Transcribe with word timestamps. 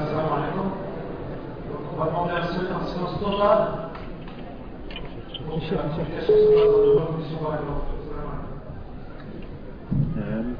السلام 0.00 0.28
عليكم. 0.32 0.66
نعم 10.16 10.54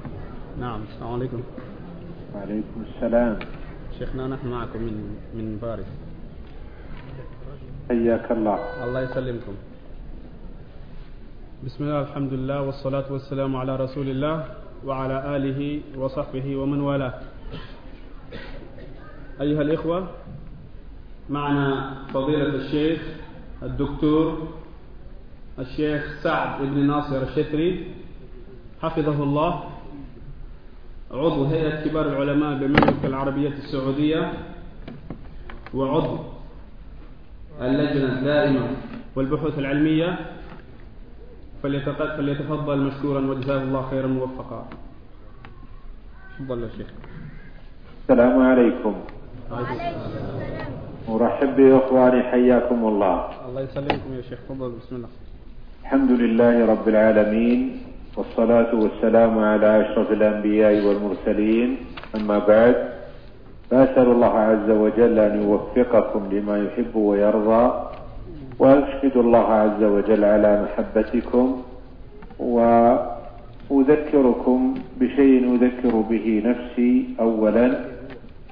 نعم 0.60 0.80
السلام 0.82 1.12
عليكم. 1.12 1.40
وعليكم 2.34 2.78
السلام. 2.88 3.38
شيخنا 3.98 4.26
نحن 4.26 4.46
معكم 4.48 4.78
من 4.78 4.96
من 5.34 5.58
باريس. 5.62 5.90
حياك 7.88 8.30
الله. 8.30 8.58
الله 8.84 9.00
يسلمكم. 9.00 9.54
بسم 11.66 11.84
الله 11.84 12.00
الحمد 12.00 12.32
لله 12.32 12.62
والصلاة 12.62 13.12
والسلام 13.12 13.56
على 13.56 13.76
رسول 13.76 14.08
الله. 14.08 14.59
وعلى 14.86 15.36
آله 15.36 15.80
وصحبه 15.96 16.56
ومن 16.56 16.80
والاه. 16.80 17.14
أيها 19.40 19.62
الإخوة 19.62 20.08
معنا 21.30 21.94
فضيلة 22.14 22.46
الشيخ 22.46 23.00
الدكتور 23.62 24.48
الشيخ 25.58 26.20
سعد 26.22 26.62
بن 26.62 26.86
ناصر 26.86 27.22
الشتري 27.22 27.86
حفظه 28.82 29.22
الله 29.22 29.64
عضو 31.10 31.44
هيئة 31.44 31.84
كبار 31.84 32.06
العلماء 32.08 32.58
بالمملكة 32.58 33.06
العربية 33.06 33.48
السعودية 33.48 34.32
وعضو 35.74 36.18
اللجنة 37.60 38.18
الدائمة 38.18 38.68
والبحوث 39.16 39.58
العلمية 39.58 40.18
فليتفضل 41.62 42.78
مشكورا 42.78 43.20
وجزاه 43.20 43.62
الله 43.62 43.82
خيرا 43.90 44.06
موفقا. 44.06 44.64
تفضل 46.38 46.62
يا 46.62 46.68
شيخ. 46.76 46.86
السلام 48.02 48.42
عليكم. 48.42 48.94
أرحب 51.08 51.56
بإخواني 51.56 52.22
حياكم 52.22 52.84
الله. 52.84 53.16
الله 53.48 53.60
يسلمكم 53.60 54.10
يا 54.16 54.22
شيخ. 54.22 54.38
تفضل 54.48 54.70
بسم 54.80 54.96
الله. 54.96 55.08
الحمد 55.82 56.10
لله 56.10 56.54
رب 56.66 56.88
العالمين 56.88 57.60
والصلاة 58.16 58.74
والسلام 58.74 59.38
على 59.38 59.68
أشرف 59.80 60.12
الأنبياء 60.12 60.74
والمرسلين. 60.86 61.76
أما 62.16 62.38
بعد 62.38 62.76
فأسأل 63.70 64.08
الله 64.10 64.34
عز 64.38 64.70
وجل 64.70 65.18
أن 65.18 65.42
يوفقكم 65.42 66.22
لما 66.32 66.56
يحب 66.64 66.96
ويرضى. 66.96 67.89
وأشهد 68.60 69.16
الله 69.16 69.52
عز 69.52 69.82
وجل 69.82 70.24
على 70.24 70.62
محبتكم 70.64 71.62
وأذكركم 73.70 74.74
بشيء 75.00 75.54
أذكر 75.54 76.00
به 76.00 76.42
نفسي 76.44 77.14
أولا 77.20 77.80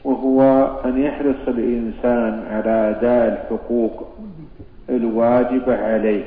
وهو 0.05 0.41
أن 0.85 1.03
يحرص 1.03 1.49
الإنسان 1.49 2.43
على 2.51 2.71
أداء 2.91 3.29
الحقوق 3.29 4.09
الواجبة 4.89 5.77
عليه 5.77 6.25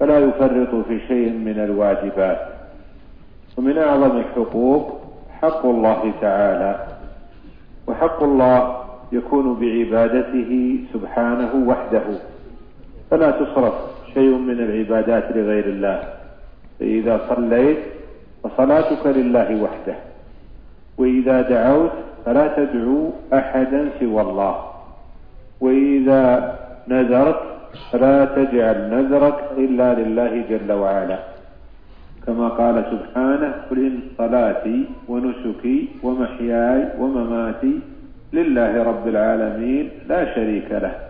فلا 0.00 0.18
يفرط 0.18 0.74
في 0.88 1.00
شيء 1.08 1.32
من 1.32 1.58
الواجبات. 1.58 2.38
ومن 3.56 3.78
أعظم 3.78 4.16
الحقوق 4.16 5.00
حق 5.40 5.66
الله 5.66 6.12
تعالى 6.20 6.86
وحق 7.86 8.22
الله 8.22 8.76
يكون 9.12 9.54
بعبادته 9.54 10.78
سبحانه 10.92 11.64
وحده. 11.66 12.02
فلا 13.10 13.30
تصرف 13.30 13.74
شيء 14.14 14.34
من 14.38 14.60
العبادات 14.60 15.24
لغير 15.36 15.64
الله. 15.64 16.02
فإذا 16.80 17.20
صليت 17.28 17.78
فصلاتك 18.44 19.06
لله 19.06 19.62
وحده. 19.62 19.94
وإذا 20.98 21.42
دعوت 21.42 21.92
فلا 22.26 22.46
تدعو 22.56 23.10
أحدا 23.34 23.88
سوى 24.00 24.20
الله. 24.20 24.54
وإذا 25.60 26.58
نذرت 26.88 27.40
فلا 27.92 28.24
تجعل 28.24 28.90
نذرك 28.90 29.38
إلا 29.58 29.94
لله 29.94 30.44
جل 30.50 30.72
وعلا. 30.72 31.18
كما 32.26 32.48
قال 32.48 32.84
سبحانه 32.90 33.54
قل 33.70 33.78
إن 33.78 34.00
صلاتي 34.18 34.84
ونسكي 35.08 35.88
ومحياي 36.02 36.88
ومماتي 37.00 37.80
لله 38.32 38.82
رب 38.82 39.08
العالمين 39.08 39.90
لا 40.08 40.34
شريك 40.34 40.72
له. 40.72 41.07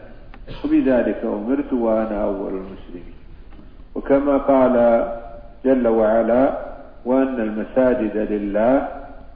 وبذلك 0.65 1.21
أمرت 1.25 1.73
وأنا 1.73 2.25
أول 2.25 2.53
المسلمين. 2.53 3.15
وكما 3.95 4.37
قال 4.37 4.75
جل 5.65 5.89
وعلا 5.89 6.59
وأن 7.05 7.41
المساجد 7.41 8.17
لله 8.17 8.89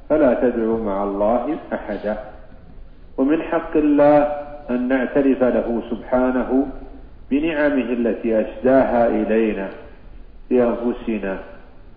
فلا 0.08 0.34
تدعوا 0.34 0.84
مع 0.84 1.02
الله 1.04 1.58
أحدا. 1.72 2.16
ومن 3.18 3.42
حق 3.42 3.76
الله 3.76 4.18
أن 4.70 4.88
نعترف 4.88 5.42
له 5.42 5.82
سبحانه 5.90 6.66
بنعمه 7.30 7.88
التي 7.92 8.40
أسداها 8.40 9.06
إلينا 9.06 9.68
في 10.48 10.62
أنفسنا 10.62 11.38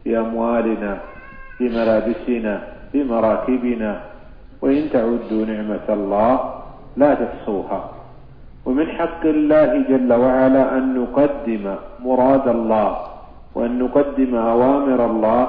في 0.04 0.20
أموالنا 0.20 0.98
في 1.58 1.64
ملابسنا 1.64 2.62
في 2.92 3.04
مراكبنا. 3.04 4.02
وإن 4.62 4.90
تعدوا 4.90 5.46
نعمة 5.46 5.88
الله 5.90 6.64
لا 6.98 7.14
تحصوها. 7.14 7.95
ومن 8.66 8.88
حق 8.88 9.24
الله 9.26 9.84
جل 9.90 10.14
وعلا 10.14 10.78
أن 10.78 10.84
نقدم 11.00 11.66
مراد 12.00 12.48
الله 12.48 12.98
وأن 13.56 13.80
نقدم 13.80 14.36
أوامر 14.36 15.06
الله 15.06 15.44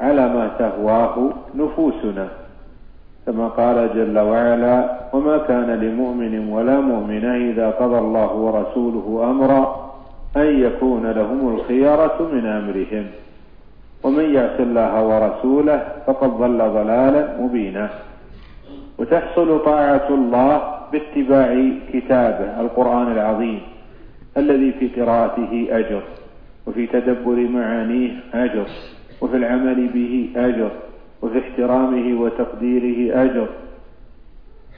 على 0.00 0.28
ما 0.28 0.50
تهواه 0.58 1.30
نفوسنا. 1.54 2.28
كما 3.26 3.48
قال 3.48 3.90
جل 3.94 4.18
وعلا 4.18 4.76
وما 5.12 5.38
كان 5.38 5.70
لمؤمن 5.70 6.52
ولا 6.52 6.80
مؤمنة 6.80 7.34
إذا 7.36 7.70
قضى 7.70 7.98
الله 7.98 8.32
ورسوله 8.32 9.30
أمرا 9.30 9.62
أن 10.36 10.48
يكون 10.60 11.04
لهم 11.06 11.40
الخيرة 11.54 12.16
من 12.32 12.46
أمرهم. 12.46 13.06
ومن 14.04 14.34
يعص 14.34 14.60
الله 14.60 14.92
ورسوله 15.04 15.78
فقد 16.06 16.30
ضل 16.30 16.58
ضلالا 16.58 17.40
مبينا. 17.40 17.88
وتحصل 18.98 19.64
طاعة 19.64 20.08
الله 20.10 20.62
باتباع 20.92 21.70
كتابه 21.92 22.60
القرآن 22.60 23.12
العظيم 23.12 23.60
الذي 24.36 24.72
في 24.72 24.88
قراءته 25.00 25.66
أجر 25.70 26.02
وفي 26.66 26.86
تدبر 26.86 27.36
معانيه 27.48 28.10
أجر 28.34 28.66
وفي 29.20 29.36
العمل 29.36 29.88
به 29.88 30.30
أجر 30.36 30.70
وفي 31.22 31.38
احترامه 31.38 32.20
وتقديره 32.20 33.22
أجر. 33.24 33.48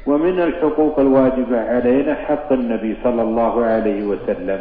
ومن 0.07 0.41
الحقوق 0.41 1.01
الواجبة 1.01 1.61
علينا 1.61 2.15
حق 2.15 2.53
النبي 2.53 2.97
صلى 3.05 3.23
الله 3.23 3.65
عليه 3.65 4.05
وسلم 4.07 4.61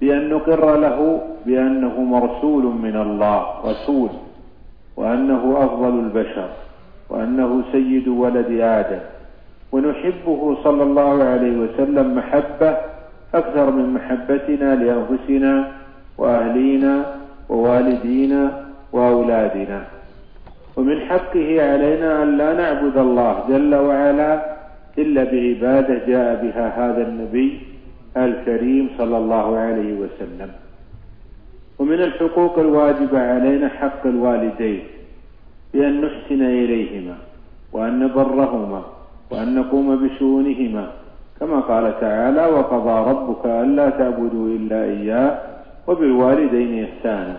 بأن 0.00 0.28
نقر 0.28 0.76
له 0.76 1.22
بأنه 1.46 2.00
مرسول 2.00 2.64
من 2.64 2.96
الله 2.96 3.44
رسول 3.64 4.10
وأنه 4.96 5.56
أفضل 5.64 5.98
البشر 5.98 6.48
وأنه 7.10 7.62
سيد 7.72 8.08
ولد 8.08 8.60
آدم. 8.60 9.00
ونحبه 9.72 10.56
صلى 10.64 10.82
الله 10.82 11.24
عليه 11.24 11.56
وسلم 11.56 12.14
محبة 12.16 12.76
أكثر 13.34 13.70
من 13.70 13.94
محبتنا 13.94 14.74
لأنفسنا 14.74 15.72
وأهلينا 16.18 16.94
ووالدينا 17.48 18.64
وأولادنا. 18.92 19.84
ومن 20.76 21.00
حقه 21.00 21.48
علينا 21.72 22.22
أن 22.22 22.38
لا 22.38 22.52
نعبد 22.52 22.96
الله 22.96 23.44
جل 23.48 23.74
وعلا 23.74 24.32
إلا 24.98 25.24
بعبادة 25.24 26.06
جاء 26.06 26.28
بها 26.42 26.66
هذا 26.76 27.02
النبي 27.08 27.60
الكريم 28.16 28.88
صلى 28.98 29.16
الله 29.16 29.58
عليه 29.58 29.92
وسلم. 29.92 30.50
ومن 31.78 32.00
الحقوق 32.02 32.58
الواجبة 32.58 33.18
علينا 33.18 33.68
حق 33.68 34.06
الوالدين 34.06 34.82
بأن 35.74 36.00
نحسن 36.00 36.42
إليهما 36.42 37.16
وأن 37.72 37.98
نبرهما 37.98 38.82
وأن 39.32 39.54
نقوم 39.54 39.96
بشؤونهما. 39.96 40.86
كما 41.40 41.60
قال 41.60 42.00
تعالى 42.00 42.46
وقضى 42.46 43.10
ربك 43.10 43.46
ألا 43.46 43.90
تعبدوا 43.90 44.48
إلا 44.48 44.84
إياه 44.84 45.38
وبالوالدين 45.86 46.84
إحسانا. 46.84 47.36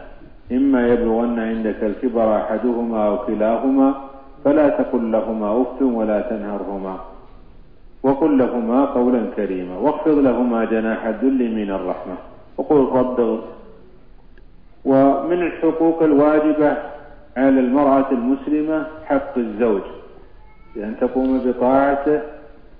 إما 0.52 0.88
يبلغن 0.88 1.40
عندك 1.40 1.84
الكبر 1.84 2.38
أحدهما 2.38 3.08
أو 3.08 3.18
كلاهما 3.18 3.94
فلا 4.44 4.70
تقل 4.70 5.12
لهما 5.12 5.62
أف 5.62 5.82
ولا 5.82 6.22
تنهرهما. 6.22 6.96
وقل 8.04 8.38
لهما 8.38 8.86
قولا 8.86 9.22
كريما. 9.36 9.78
واخفض 9.78 10.18
لهما 10.18 10.66
جناح 10.66 11.06
الذل 11.06 11.56
من 11.56 11.70
الرحمة. 11.72 12.16
وقل 12.58 12.90
رب 13.00 13.40
ومن 14.86 15.42
الحقوق 15.42 16.04
الواجبة 16.04 16.78
على 17.38 17.60
المرأة 17.60 18.12
المسلمة 18.12 18.86
حق 19.06 19.38
الزوج. 19.38 19.82
بأن 20.76 20.96
تقوم 21.02 21.42
بطاعته 21.46 22.22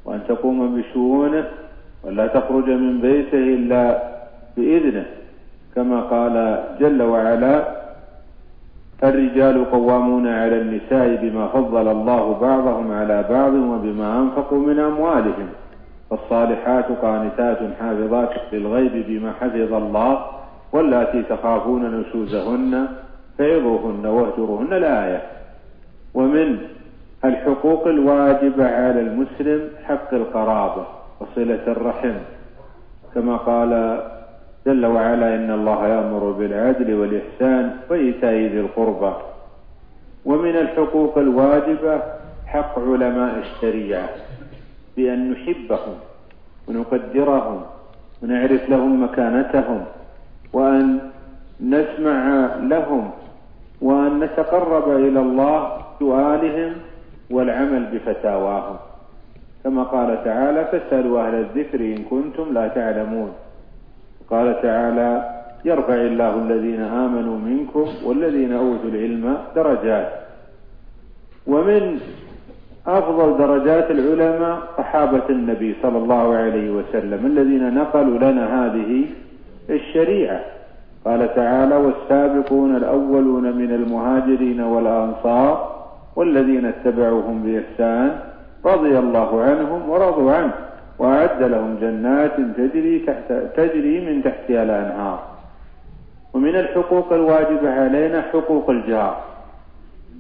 وأن 0.06 0.20
تقوم 0.28 0.82
بشؤونه 0.82 1.46
ولا 2.04 2.28
تخرج 2.28 2.70
من 2.70 3.02
بيته 3.02 3.38
إلا 3.38 4.04
بإذنه. 4.58 5.06
كما 5.76 6.02
قال 6.02 6.64
جل 6.80 7.02
وعلا 7.02 7.84
الرجال 9.04 9.72
قوامون 9.72 10.28
على 10.28 10.62
النساء 10.62 11.16
بما 11.22 11.48
فضل 11.48 11.88
الله 11.88 12.40
بعضهم 12.42 12.92
على 12.92 13.26
بعض 13.30 13.54
وبما 13.54 14.20
أنفقوا 14.20 14.60
من 14.60 14.80
أموالهم. 14.80 15.48
فالصالحات 16.10 16.86
قانتات 17.02 17.58
حافظات 17.80 18.30
للغيب 18.54 19.06
بما 19.08 19.32
حفظ 19.32 19.74
الله 19.74 20.26
واللاتي 20.74 21.24
تخافون 21.24 22.00
نشوزهن 22.00 22.88
فعظوهن 23.38 24.06
واهجروهن 24.06 24.74
الآية. 24.74 25.22
ومن 26.14 26.58
الحقوق 27.26 27.88
الواجبة 27.88 28.66
على 28.66 29.00
المسلم 29.02 29.70
حق 29.84 30.14
القرابة 30.14 30.86
وصلة 31.20 31.64
الرحم. 31.68 32.14
كما 33.16 33.38
قال 33.38 34.02
جل 34.66 34.86
وعلا 34.86 35.36
إن 35.36 35.52
الله 35.52 35.88
يأمر 35.88 36.32
بالعدل 36.32 36.94
والإحسان 36.94 37.76
وإيتاء 37.90 38.34
ذي 38.34 38.60
القربى. 38.60 39.14
ومن 40.26 40.56
الحقوق 40.56 41.18
الواجبة 41.18 42.02
حق 42.48 42.80
علماء 42.80 43.40
الشريعة 43.40 44.10
بأن 44.98 45.32
نحبهم 45.32 45.96
ونقدرهم 46.68 47.62
ونعرف 48.24 48.70
لهم 48.70 49.04
مكانتهم 49.04 49.86
وأن 50.54 51.00
نسمع 51.62 52.50
لهم 52.62 53.12
وأن 53.82 54.20
نتقرب 54.20 54.92
إلى 54.92 55.20
الله 55.20 55.78
سؤالهم 56.00 56.74
والعمل 57.30 57.86
بفتاواهم 57.94 58.76
كما 59.64 59.84
قال 59.84 60.24
تعالى 60.24 60.66
فاسألوا 60.66 61.22
أهل 61.22 61.36
الذكر 61.36 61.80
إن 61.80 61.98
كنتم 62.10 62.54
لا 62.54 62.68
تعلمون. 62.68 63.32
قال 64.30 64.62
تعالى 64.62 65.40
يرفع 65.66 65.94
الله 65.94 66.36
الذين 66.36 66.82
آمنوا 66.82 67.38
منكم 67.38 67.88
والذين 68.06 68.54
أوتوا 68.54 68.90
العلم 68.90 69.38
درجات. 69.56 70.10
ومن 71.48 72.00
أفضل 72.88 73.38
درجات 73.38 73.92
العلماء 73.92 74.58
صحابة 74.78 75.30
النبي 75.30 75.76
صلى 75.82 75.98
الله 75.98 76.36
عليه 76.36 76.72
وسلم 76.72 77.26
الذين 77.26 77.76
نقلوا 77.76 78.18
لنا 78.18 78.66
هذه 78.66 79.06
الشريعة. 79.70 80.42
قال 81.06 81.36
تعالى 81.36 81.76
والسابقون 81.76 82.76
الأولون 82.76 83.58
من 83.58 83.72
المهاجرين 83.72 84.62
والأنصار 84.62 85.73
والذين 86.16 86.66
اتبعوهم 86.66 87.44
بإحسان 87.44 88.20
رضي 88.66 89.00
الله 89.00 89.42
عنهم 89.42 89.90
ورضوا 89.90 90.32
عنه 90.32 90.54
وأعد 91.00 91.44
لهم 91.44 91.76
جنات 91.82 92.36
تجري, 92.58 93.00
تحت 93.00 93.34
تجري 93.56 94.06
من 94.06 94.24
تحتها 94.24 94.64
الأنهار. 94.64 95.20
ومن 96.34 96.56
الحقوق 96.56 97.14
الواجبة 97.14 97.70
علينا 97.82 98.22
حقوق 98.22 98.70
الجار. 98.70 99.18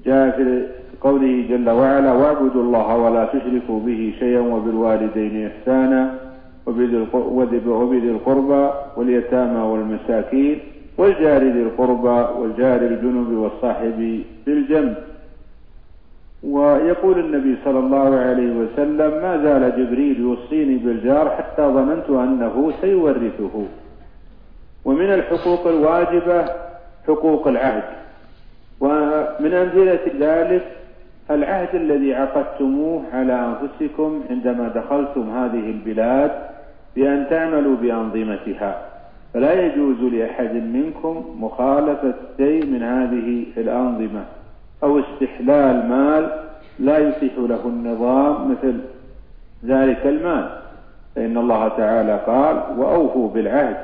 جاء 0.06 0.31
في 0.31 0.68
قوله 1.01 1.45
جل 1.50 1.69
وعلا 1.69 2.12
واعبدوا 2.12 2.63
الله 2.63 2.98
ولا 2.98 3.25
تشركوا 3.25 3.80
به 3.80 4.13
شيئا 4.19 4.40
وبالوالدين 4.40 5.48
إحسانا 5.48 6.16
وبذي 6.68 8.10
القربى 8.10 8.69
واليتامى 8.98 9.60
والمساكين 9.60 10.60
والجار 10.98 11.44
ذي 11.44 11.62
القربى 11.62 12.40
والجار 12.40 12.81
الجنب 12.81 13.30
والصاحب 13.34 14.24
بالجنب. 14.45 14.95
ويقول 16.44 17.19
النبي 17.19 17.57
صلى 17.66 17.80
الله 17.80 18.19
عليه 18.19 18.51
وسلم 18.51 19.22
ما 19.22 19.40
زال 19.44 19.72
جبريل 19.78 20.19
يوصيني 20.19 20.75
بالجار 20.78 21.30
حتى 21.30 21.62
ظننت 21.62 22.10
أنه 22.10 22.74
سيورثه. 22.81 23.66
ومن 24.86 25.13
الحقوق 25.13 25.68
الواجبة 25.68 26.45
حقوق 27.07 27.48
العهد. 27.48 27.84
ومن 28.80 29.54
أمثلة 29.54 30.00
ذلك 30.19 30.63
العهد 31.31 31.75
الذي 31.75 32.16
عقدتموه 32.16 33.04
على 33.13 33.34
أنفسكم 33.34 34.22
عندما 34.30 34.68
دخلتم 34.68 35.30
هذه 35.30 35.69
البلاد 35.69 36.31
بأن 36.95 37.25
تعملوا 37.30 37.75
بأنظمتها. 37.75 38.86
فلا 39.34 39.66
يجوز 39.66 40.13
لأحد 40.13 40.54
منكم 40.56 41.25
مخالفة 41.40 42.13
شيء 42.38 42.66
من 42.66 42.84
هذه 42.84 43.45
الأنظمة. 43.57 44.25
أو 44.83 45.00
استحلال 45.00 45.89
مال 45.89 46.44
لا 46.80 46.97
يتيح 46.97 47.33
له 47.38 47.62
النظام 47.65 48.51
مثل 48.51 48.80
ذلك 49.65 50.06
المال. 50.06 50.59
فإن 51.15 51.38
الله 51.38 51.68
تعالى 51.68 52.19
قال 52.27 52.80
وأوفوا 52.80 53.30
بالعهد 53.30 53.77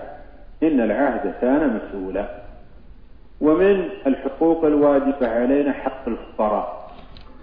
إن 0.63 0.79
العهد 0.81 1.33
كان 1.41 1.79
مسؤولا. 1.79 2.25
ومن 3.41 3.89
الحقوق 4.07 4.65
الواجبة 4.65 5.27
علينا 5.27 5.71
حق 5.71 6.07
الفقراء 6.07 6.91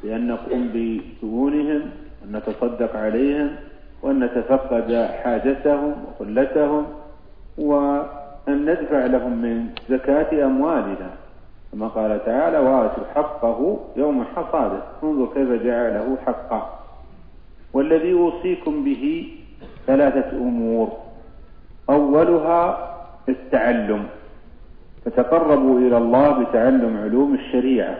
بأن 0.02 0.28
نقوم 0.28 0.70
بشؤونهم 0.74 1.80
وأن 2.22 2.32
نتصدق 2.32 2.96
عليهم 2.96 3.50
وأن 4.02 4.20
نتفقد 4.20 5.08
حاجتهم 5.22 5.94
وقلتهم 6.06 6.86
وأن 7.58 8.70
ندفع 8.70 9.06
لهم 9.06 9.32
من 9.32 9.66
زكاة 9.90 10.46
أموالنا. 10.46 11.10
كما 11.76 11.88
قال 11.88 12.24
تعالى 12.24 12.58
وآتوا 12.58 13.04
حقه 13.14 13.78
يوم 13.96 14.24
حصاده 14.36 14.82
انظر 15.02 15.26
كيف 15.34 15.62
جعله 15.62 16.16
حقا. 16.26 16.80
والذي 17.72 18.12
أوصيكم 18.12 18.84
به 18.84 19.32
ثلاثة 19.86 20.36
أمور. 20.36 20.92
أولها 21.90 22.88
التعلم. 23.28 24.04
فتقربوا 25.04 25.78
إلى 25.78 25.98
الله 25.98 26.44
بتعلم 26.44 27.00
علوم 27.04 27.34
الشريعة. 27.34 27.96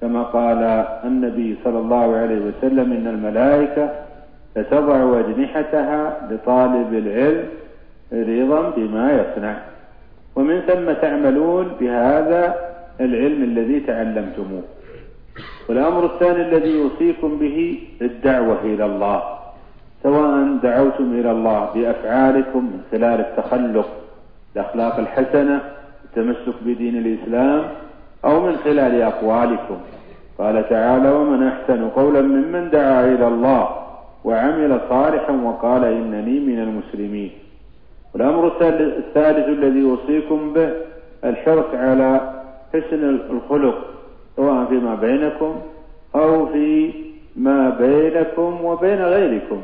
كما 0.00 0.22
قال 0.22 0.62
النبي 1.04 1.56
صلى 1.64 1.78
الله 1.78 2.16
عليه 2.16 2.40
وسلم 2.40 2.92
إن 2.92 3.06
الملائكة 3.06 3.90
لتضع 4.56 5.20
أجنحتها 5.20 6.28
لطالب 6.30 6.94
العلم 6.94 7.48
رضا 8.12 8.70
بما 8.70 9.12
يصنع. 9.12 9.56
ومن 10.36 10.60
ثم 10.60 10.92
تعملون 10.92 11.68
بهذا 11.80 12.71
العلم 13.04 13.42
الذي 13.42 13.80
تعلمتموه. 13.80 14.62
والأمر 15.68 16.04
الثاني 16.04 16.42
الذي 16.42 16.70
يوصيكم 16.70 17.38
به 17.38 17.78
الدعوة 18.02 18.60
إلى 18.64 18.84
الله. 18.84 19.22
سواء 20.02 20.58
دعوتم 20.62 21.12
إلى 21.20 21.30
الله 21.30 21.70
بأفعالكم 21.74 22.58
من 22.58 22.80
خلال 22.90 23.20
التخلق 23.20 23.88
الأخلاق 24.56 24.98
الحسنة 24.98 25.60
التمسك 26.04 26.54
بدين 26.62 26.96
الإسلام 26.98 27.62
أو 28.24 28.40
من 28.46 28.56
خلال 28.56 29.02
أقوالكم. 29.02 29.76
قال 30.38 30.68
تعالى 30.68 31.10
ومن 31.10 31.46
أحسن 31.46 31.88
قولا 31.88 32.22
ممن 32.22 32.70
دعا 32.70 33.04
إلى 33.14 33.28
الله 33.28 33.68
وعمل 34.24 34.80
صالحا 34.88 35.32
وقال 35.32 35.84
إنني 35.84 36.40
من 36.40 36.58
المسلمين. 36.58 37.30
والأمر 38.14 38.46
الثالث 38.46 39.48
الذي 39.48 39.78
يوصيكم 39.78 40.52
به 40.52 40.70
الحرص 41.24 41.74
على 41.74 42.41
حسن 42.74 43.04
الخلق 43.30 43.86
سواء 44.36 44.64
فيما 44.64 44.94
بينكم 44.94 45.54
أو 46.14 46.46
في 46.46 46.92
ما 47.36 47.70
بينكم 47.70 48.64
وبين 48.64 49.02
غيركم. 49.02 49.60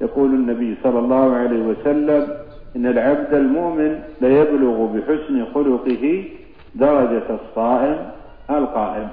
يقول 0.00 0.30
النبي 0.30 0.74
صلى 0.82 0.98
الله 0.98 1.36
عليه 1.36 1.62
وسلم 1.62 2.28
إن 2.76 2.86
العبد 2.86 3.34
المؤمن 3.34 4.00
ليبلغ 4.20 4.86
بحسن 4.86 5.44
خلقه 5.54 6.24
درجة 6.74 7.22
الصائم 7.30 7.96
القائم. 8.50 9.08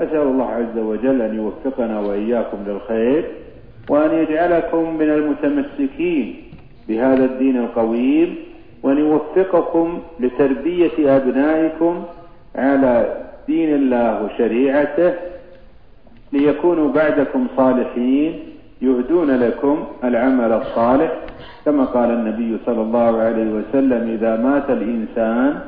أسأل 0.00 0.22
الله 0.22 0.44
عز 0.46 0.78
وجل 0.78 1.22
أن 1.22 1.36
يوفقنا 1.36 2.00
وإياكم 2.00 2.58
للخير 2.66 3.24
وأن 3.90 4.18
يجعلكم 4.18 4.96
من 4.98 5.10
المتمسكين 5.10 6.36
بهذا 6.88 7.24
الدين 7.24 7.56
القويم 7.56 8.36
وأن 8.82 8.98
يوفقكم 8.98 9.98
لتربية 10.20 11.16
أبنائكم 11.16 12.04
على 12.58 13.14
دين 13.46 13.74
الله 13.74 14.24
وشريعته 14.24 15.14
ليكونوا 16.32 16.92
بعدكم 16.92 17.46
صالحين 17.56 18.38
يهدون 18.82 19.30
لكم 19.30 19.86
العمل 20.04 20.52
الصالح 20.52 21.12
كما 21.64 21.84
قال 21.84 22.10
النبي 22.10 22.58
صلى 22.66 22.82
الله 22.82 23.20
عليه 23.20 23.50
وسلم 23.50 24.10
إذا 24.10 24.36
مات 24.36 24.70
الإنسان 24.70 25.58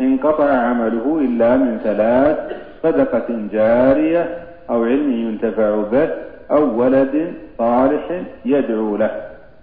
انقطع 0.00 0.50
عمله 0.50 1.20
إلا 1.20 1.56
من 1.56 1.78
ثلاث 1.84 2.36
صدقة 2.82 3.48
جارية 3.52 4.38
أو 4.70 4.84
علم 4.84 5.10
ينتفع 5.12 5.82
به 5.92 6.08
أو 6.50 6.80
ولد 6.80 7.32
صالح 7.58 8.22
يدعو 8.44 8.96
له. 8.96 9.10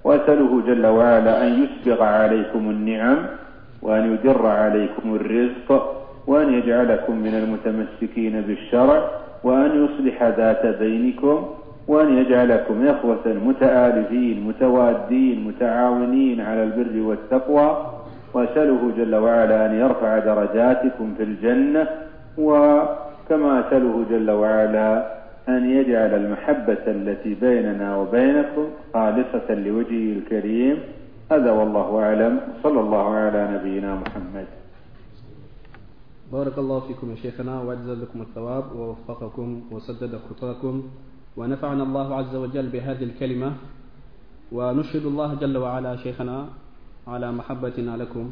وأسأله 0.04 0.62
جل 0.68 0.86
وعلا 0.86 1.48
أن 1.48 1.64
يسبغ 1.64 2.04
عليكم 2.04 2.70
النعم 2.70 3.18
وأن 3.82 4.14
يدر 4.14 4.48
عليكم 4.48 5.16
الرزق 5.16 6.03
وأن 6.28 6.54
يجعلكم 6.54 7.16
من 7.16 7.34
المتمسكين 7.34 8.42
بالشرع 8.42 9.10
وأن 9.44 9.86
يصلح 9.86 10.24
ذات 10.24 10.66
بينكم 10.66 11.46
وأن 11.88 12.18
يجعلكم 12.18 12.88
إخوة 12.88 13.28
متآلفين 13.46 14.48
متوادين 14.48 15.48
متعاونين 15.48 16.42
على 16.42 16.64
البر 16.64 17.02
والتقوى. 17.02 17.78
وأسأله 18.34 18.92
جل 18.98 19.16
وعلا 19.16 19.66
أن 19.66 19.80
يرفع 19.80 20.20
درجاتكم 20.20 21.14
في 21.18 21.24
الجنة 21.24 21.88
وكما 22.38 23.60
أسأله 23.60 24.06
جل 24.10 24.32
وعلا 24.32 25.06
أن 25.50 25.70
يجعل 25.70 26.14
المحبة 26.14 26.84
التي 26.88 27.36
بيننا 27.42 27.98
وبينكم 27.98 28.68
خالصة 28.94 29.48
لوجهه 29.50 30.18
الكريم. 30.18 30.80
هذا 31.32 31.52
والله 31.52 32.04
أعلم. 32.04 32.40
صلى 32.64 32.80
الله 32.80 33.16
على 33.16 33.48
نبينا 33.54 33.96
محمد. 33.96 34.63
بارك 36.32 36.58
الله 36.58 36.80
فيكم 36.80 37.12
يا 37.12 37.16
شيخنا 37.16 37.62
وأجزل 37.62 38.02
لكم 38.02 38.22
الثواب 38.22 38.66
ووفقكم 38.76 39.62
وسدد 39.72 40.20
خطاكم 40.30 40.84
ونفعنا 41.38 41.84
الله 41.84 42.16
عز 42.16 42.36
وجل 42.36 42.68
بهذه 42.70 43.04
الكلمة 43.04 43.54
ونشهد 44.52 45.06
الله 45.06 45.34
جل 45.34 45.58
وعلا 45.58 45.96
شيخنا 45.96 46.48
على 47.08 47.32
محبتنا 47.32 47.98
لكم 47.98 48.32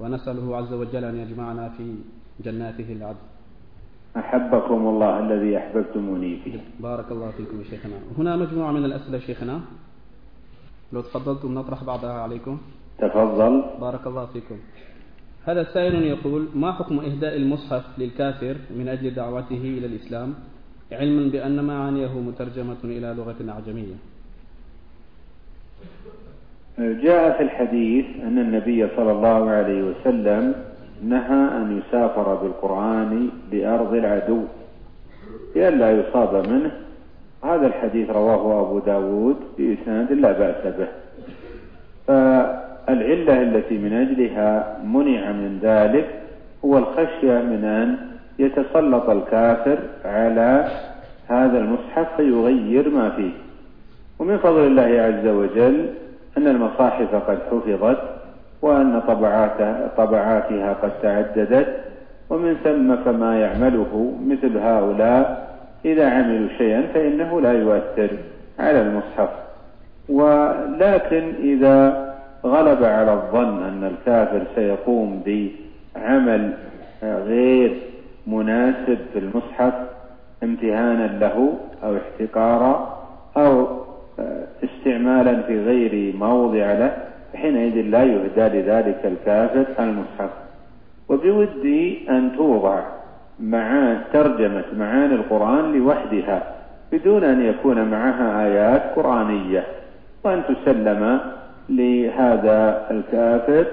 ونسأله 0.00 0.56
عز 0.56 0.72
وجل 0.72 1.04
أن 1.04 1.16
يجمعنا 1.16 1.68
في 1.68 1.94
جناته 2.44 2.92
العدل 2.92 3.24
أحبكم 4.16 4.80
الله 4.88 5.12
الذي 5.18 5.58
أحببتموني 5.58 6.32
فيه. 6.44 6.60
بارك 6.80 7.12
الله 7.12 7.30
فيكم 7.36 7.56
يا 7.60 7.64
شيخنا. 7.64 7.96
هنا 8.18 8.36
مجموعة 8.36 8.72
من 8.72 8.84
الأسئلة 8.84 9.18
شيخنا. 9.18 9.60
لو 10.92 11.00
تفضلتم 11.00 11.54
نطرح 11.54 11.84
بعضها 11.84 12.16
عليكم. 12.24 12.58
تفضل. 12.98 13.54
بارك 13.80 14.06
الله 14.06 14.26
فيكم. 14.26 14.58
هذا 15.46 15.64
سائل 15.74 16.02
يقول 16.02 16.48
ما 16.54 16.72
حكم 16.72 16.98
إهداء 16.98 17.36
المصحف 17.36 17.84
للكافر 17.98 18.56
من 18.78 18.88
أجل 18.88 19.14
دعوته 19.14 19.62
إلى 19.78 19.86
الإسلام؟ 19.86 20.34
علما 20.92 21.30
بأن 21.30 21.64
معانيه 21.64 22.20
مترجمة 22.20 22.76
إلى 22.84 23.14
لغة 23.18 23.36
أعجمية. 23.48 23.94
جاء 26.78 27.36
في 27.36 27.42
الحديث 27.42 28.06
أن 28.22 28.38
النبي 28.38 28.88
صلى 28.96 29.12
الله 29.12 29.50
عليه 29.50 29.82
وسلم 29.82 30.54
نهى 31.02 31.42
أن 31.58 31.78
يسافر 31.78 32.34
بالقرآن 32.34 33.30
لأرض 33.52 33.94
العدو 33.94 34.42
لئلا 35.56 35.90
يصاب 36.00 36.48
منه. 36.48 36.72
هذا 37.44 37.66
الحديث 37.66 38.10
رواه 38.10 38.60
أبو 38.60 38.78
داود 38.78 39.36
بإسناد 39.58 40.12
لا 40.12 40.32
بأس 40.32 40.74
به. 40.74 40.88
فالعلة 42.86 43.42
التي 43.42 43.78
من 43.78 43.92
أجلها 43.92 44.76
منع 44.84 45.32
من 45.32 45.58
ذلك 45.62 46.06
هو 46.64 46.78
الخشية 46.78 47.32
من 47.32 47.64
أن 47.64 47.96
يتسلط 48.38 49.10
الكافر 49.10 49.78
على 50.04 50.68
هذا 51.28 51.58
المصحف 51.58 52.16
فيغير 52.16 52.90
ما 52.90 53.10
فيه. 53.10 53.30
ومن 54.18 54.38
فضل 54.38 54.66
الله 54.66 54.82
عز 54.82 55.26
وجل 55.26 55.86
أن 56.38 56.46
المصاحف 56.46 57.14
قد 57.14 57.38
حفظت 57.50 57.98
وأن 58.62 59.00
طبعاتها, 59.08 59.90
طبعاتها 59.96 60.72
قد 60.72 60.90
تعددت 61.02 61.76
ومن 62.30 62.56
ثم 62.64 62.96
فما 62.96 63.40
يعمله 63.40 64.12
مثل 64.26 64.58
هؤلاء 64.58 65.46
إذا 65.84 66.10
عملوا 66.10 66.48
شيئا 66.58 66.82
فإنه 66.94 67.40
لا 67.40 67.52
يؤثر 67.52 68.10
على 68.58 68.80
المصحف. 68.82 69.28
ولكن 70.08 71.32
إذا 71.42 72.05
غلب 72.46 72.84
على 72.84 73.12
الظن 73.12 73.62
أن 73.62 73.84
الكافر 73.84 74.42
سيقوم 74.54 75.22
بعمل 75.26 76.52
غير 77.02 77.74
مناسب 78.26 78.98
في 79.12 79.18
المصحف 79.18 79.74
امتهانا 80.42 81.18
له 81.20 81.54
أو 81.84 81.96
احتقارا 81.96 82.98
أو 83.36 83.66
استعمالا 84.64 85.42
في 85.42 85.64
غير 85.64 86.16
موضع 86.16 86.72
له 86.72 86.96
حينئذ 87.34 87.80
لا 87.82 88.04
يهدى 88.04 88.58
لذلك 88.60 89.00
الكافر 89.04 89.64
المصحف. 89.78 90.30
وبودي 91.08 92.10
أن 92.10 92.30
توضع 92.36 92.80
مع 93.40 93.96
ترجمة 94.12 94.64
معاني 94.78 95.14
القرآن 95.14 95.72
لوحدها 95.72 96.42
بدون 96.92 97.24
أن 97.24 97.42
يكون 97.42 97.90
معها 97.90 98.44
آيات 98.46 98.82
قرآنية 98.96 99.64
وأن 100.24 100.42
تسلم 100.48 101.20
لهذا 101.68 102.86
الكافر 102.90 103.66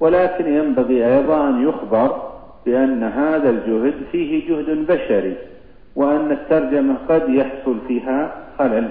ولكن 0.00 0.54
ينبغي 0.54 1.16
أيضا 1.16 1.48
أن 1.48 1.68
يخبر 1.68 2.22
بأن 2.66 3.02
هذا 3.02 3.50
الجهد 3.50 3.94
فيه 4.12 4.48
جهد 4.48 4.86
بشري 4.86 5.36
وأن 5.96 6.32
الترجمة 6.32 6.96
قد 7.08 7.28
يحصل 7.28 7.76
فيها 7.88 8.32
خلل 8.58 8.88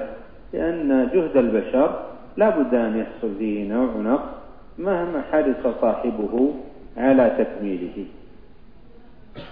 لأن 0.54 1.10
جهد 1.14 1.38
البشر 1.38 2.00
لا 2.38 2.50
بد 2.50 2.74
أن 2.74 2.98
يحصل 2.98 3.36
فيه 3.40 3.74
نوع 3.74 3.90
نقص 3.98 4.30
مهما 4.78 5.22
حرص 5.32 5.76
صاحبه 5.82 6.54
على 6.98 7.32
تكميله. 7.38 8.06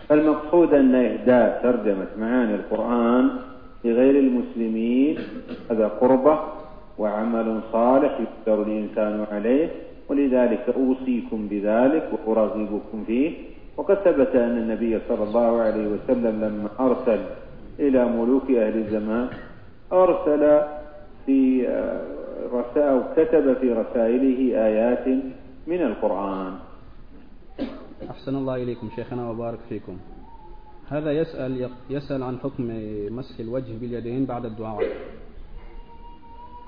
فالمقصود 0.09 0.73
أن 0.73 0.95
إهداء 0.95 1.59
ترجمة 1.63 2.07
معاني 2.19 2.55
القرآن 2.55 3.29
لغير 3.85 4.19
المسلمين 4.19 5.17
هذا 5.71 5.87
قربة 5.87 6.39
وعمل 6.97 7.61
صالح 7.71 8.19
يقدر 8.19 8.63
الإنسان 8.63 9.25
عليه 9.31 9.69
ولذلك 10.09 10.69
أوصيكم 10.69 11.47
بذلك 11.47 12.09
وأرغبكم 12.13 13.03
فيه. 13.07 13.31
وقد 13.77 13.95
ثبت 13.95 14.35
أن 14.35 14.57
النبي 14.57 14.99
صلى 15.07 15.23
الله 15.23 15.61
عليه 15.61 15.87
وسلم 15.87 16.35
لما 16.43 16.69
أرسل 16.79 17.19
إلى 17.79 18.05
ملوك 18.05 18.51
أهل 18.51 18.77
الزمان 18.77 19.27
أرسل 19.93 20.61
في 21.25 21.67
رسائل 22.53 23.01
كتب 23.17 23.53
في 23.53 23.73
رسائله 23.73 24.65
آيات 24.65 25.07
من 25.67 25.81
القرآن. 25.81 26.53
أحسن 28.09 28.35
الله 28.35 28.55
إليكم 28.55 28.89
شيخنا 28.95 29.29
وبارك 29.29 29.59
فيكم. 29.69 29.97
هذا 30.89 31.11
يسأل 31.11 31.69
يسأل 31.89 32.23
عن 32.23 32.37
حكم 32.39 32.63
مسح 33.11 33.39
الوجه 33.39 33.73
باليدين 33.81 34.25
بعد 34.25 34.45
الدعاء. 34.45 34.83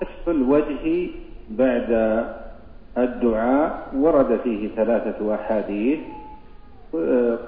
مسح 0.02 0.28
الوجه 0.28 1.08
بعد 1.50 1.90
الدعاء 2.98 3.88
ورد 3.96 4.40
فيه 4.44 4.68
ثلاثة 4.76 5.34
أحاديث. 5.34 5.98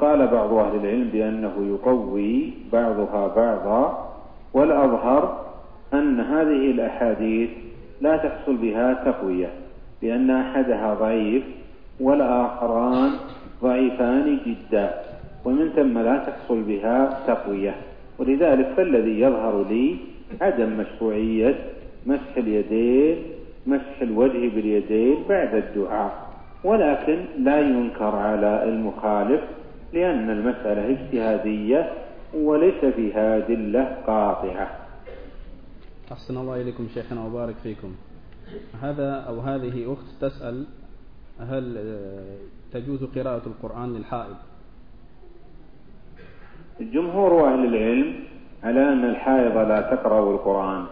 قال 0.01 0.27
بعض 0.27 0.53
أهل 0.53 0.77
العلم 0.77 1.09
بأنه 1.13 1.53
يقوي 1.75 2.53
بعضها 2.73 3.29
بعضا 3.37 4.09
والأظهر 4.55 5.47
أن 5.95 6.21
هذه 6.21 6.71
الأحاديث 6.71 7.51
لا 8.01 8.17
تحصل 8.17 8.57
بها 8.57 8.95
تقوية 8.95 9.51
لأن 10.03 10.31
أحدها 10.31 10.95
ضعيف 10.95 11.43
والآخران 12.01 13.11
ضعيفان 13.63 14.39
جدا 14.47 14.95
ومن 15.45 15.69
ثم 15.77 15.99
لا 15.99 16.17
تحصل 16.19 16.63
بها 16.63 17.19
تقوية. 17.27 17.75
ولذلك 18.19 18.67
فالذي 18.77 19.21
يظهر 19.21 19.65
لي 19.71 19.97
عدم 20.41 20.69
مشروعية 20.79 21.55
مسح 22.07 22.37
اليدين 22.37 23.23
مسح 23.67 24.03
الوجه 24.03 24.49
باليدين 24.55 25.17
بعد 25.29 25.55
الدعاء. 25.55 26.33
ولكن 26.65 27.25
لا 27.39 27.61
ينكر 27.61 28.17
على 28.17 28.65
المخالف 28.65 29.41
لأن 29.93 30.31
المسألة 30.31 30.91
اجتهادية 30.91 31.93
وليس 32.35 32.85
فيها 32.85 33.37
أدلة 33.37 33.99
قاطعة. 34.07 34.79
أحسن 36.13 36.37
الله 36.37 36.61
إليكم 36.61 36.89
شيخنا 36.95 37.25
وبارك 37.25 37.55
فيكم. 37.63 37.95
هذا 38.83 39.25
أو 39.29 39.41
هذه 39.41 39.93
أخت 39.93 40.25
تسأل 40.25 40.67
هل 41.41 41.79
تجوز 42.73 43.05
قراءة 43.05 43.43
القرآن 43.47 43.95
للحائض؟ 43.95 44.37
جمهور 46.81 47.49
أهل 47.49 47.75
العلم 47.75 48.15
على 48.63 48.93
أن 48.93 49.05
الحائض 49.05 49.57
لا 49.57 49.81
تقرأ 49.81 50.31
القرآن. 50.35 50.87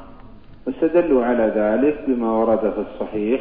واستدلوا 0.71 1.25
على 1.25 1.53
ذلك 1.57 1.97
بما 2.07 2.33
ورد 2.33 2.61
في 2.61 2.85
الصحيح 2.91 3.41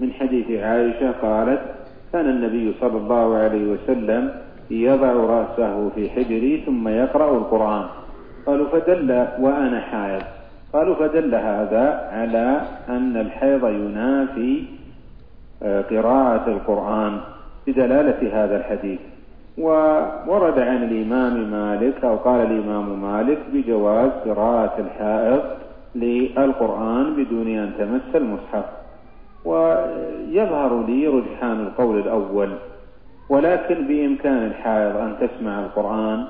من 0.00 0.12
حديث 0.12 0.50
عائشة 0.50 1.10
قالت 1.22 1.60
كان 2.12 2.30
النبي 2.30 2.74
صلى 2.80 2.96
الله 2.98 3.36
عليه 3.36 3.72
وسلم 3.72 4.30
يضع 4.70 5.12
رأسه 5.12 5.90
في 5.94 6.10
حجري 6.10 6.62
ثم 6.66 6.88
يقرأ 6.88 7.38
القرآن. 7.38 7.84
قالوا 8.46 8.66
فدل 8.68 9.26
وأنا 9.40 9.80
حائض. 9.80 10.22
قالوا 10.72 10.94
فدل 10.94 11.34
هذا 11.34 12.10
على 12.12 12.60
أن 12.88 13.16
الحيض 13.16 13.68
ينافي 13.68 14.62
آه، 15.62 15.82
قراءة 15.82 16.48
القرآن 16.48 17.20
بدلالة 17.66 18.44
هذا 18.44 18.56
الحديث. 18.56 19.00
وورد 19.58 20.58
عن 20.58 20.82
الإمام 20.82 21.50
مالك 21.50 22.04
أو 22.04 22.16
قال 22.16 22.40
الإمام 22.40 23.02
مالك 23.02 23.38
بجواز 23.52 24.10
قراءة 24.10 24.74
الحائض 24.78 25.42
للقرآن 25.94 27.14
بدون 27.16 27.48
أن 27.58 27.70
تمس 27.78 28.16
المصحف. 28.16 28.64
ويظهر 29.44 30.86
لي 30.86 31.06
رجحان 31.06 31.60
القول 31.60 31.98
الأول 31.98 32.48
ولكن 33.28 33.74
بإمكان 33.86 34.46
الحائض 34.46 34.96
أن 34.96 35.14
تسمع 35.20 35.60
القرآن 35.60 36.24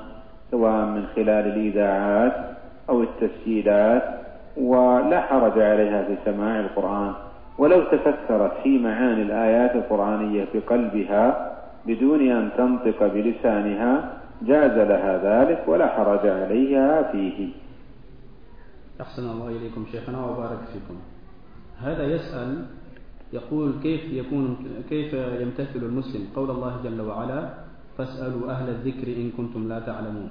سواء 0.51 0.85
من 0.85 1.05
خلال 1.15 1.47
الإذاعات 1.47 2.33
أو 2.89 3.03
التسجيلات 3.03 4.03
ولا 4.57 5.21
حرج 5.21 5.59
عليها 5.61 6.03
في 6.03 6.15
سماع 6.25 6.59
القرآن. 6.59 7.11
ولو 7.57 7.81
تفكرت 7.81 8.51
في 8.63 8.79
معاني 8.79 9.21
الآيات 9.21 9.75
القرآنية 9.75 10.45
في 10.51 10.59
قلبها 10.59 11.51
بدون 11.85 12.31
أن 12.31 12.49
تنطق 12.57 13.07
بلسانها 13.13 14.09
جاز 14.41 14.77
لها 14.77 15.19
ذلك 15.23 15.63
ولا 15.67 15.87
حرج 15.87 16.27
عليها 16.27 17.03
فيه. 17.11 17.47
أحسن 19.01 19.29
الله 19.29 19.47
إليكم 19.47 19.85
شيخنا 19.91 20.25
وبارك 20.25 20.59
فيكم. 20.73 20.97
هذا 21.81 22.03
يسأل 22.03 22.65
يقول 23.33 23.73
كيف 23.83 24.01
يكون 24.13 24.57
كيف 24.89 25.13
يمتثل 25.13 25.79
المسلم 25.79 26.27
قول 26.35 26.49
الله 26.51 26.79
جل 26.83 27.01
وعلا 27.01 27.49
فاسألوا 27.97 28.51
أهل 28.51 28.69
الذكر 28.69 29.07
إن 29.07 29.31
كنتم 29.37 29.67
لا 29.69 29.79
تعلمون. 29.79 30.29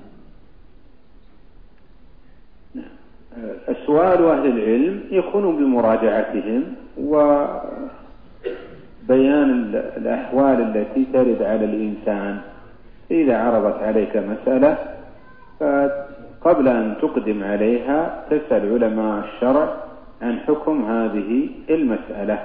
السؤال 3.69 4.25
أهل 4.25 4.47
العلم 4.47 5.03
يكون 5.11 5.57
بمراجعتهم 5.57 6.75
وبيان 6.99 7.71
الأحوال 9.97 10.61
التي 10.61 11.05
ترد 11.13 11.43
على 11.43 11.65
الإنسان. 11.65 12.41
إذا 13.11 13.37
عرضت 13.39 13.83
عليك 13.83 14.17
مسألة 14.17 14.79
فقبل 16.45 16.69
أن 16.69 16.95
تقدم 17.03 17.45
عليها 17.45 18.25
تسأل 18.31 18.73
علماء 18.73 19.25
الشرع 19.25 19.75
عن 20.23 20.39
حكم 20.41 20.85
هذه 20.85 21.49
المسألة. 21.71 22.39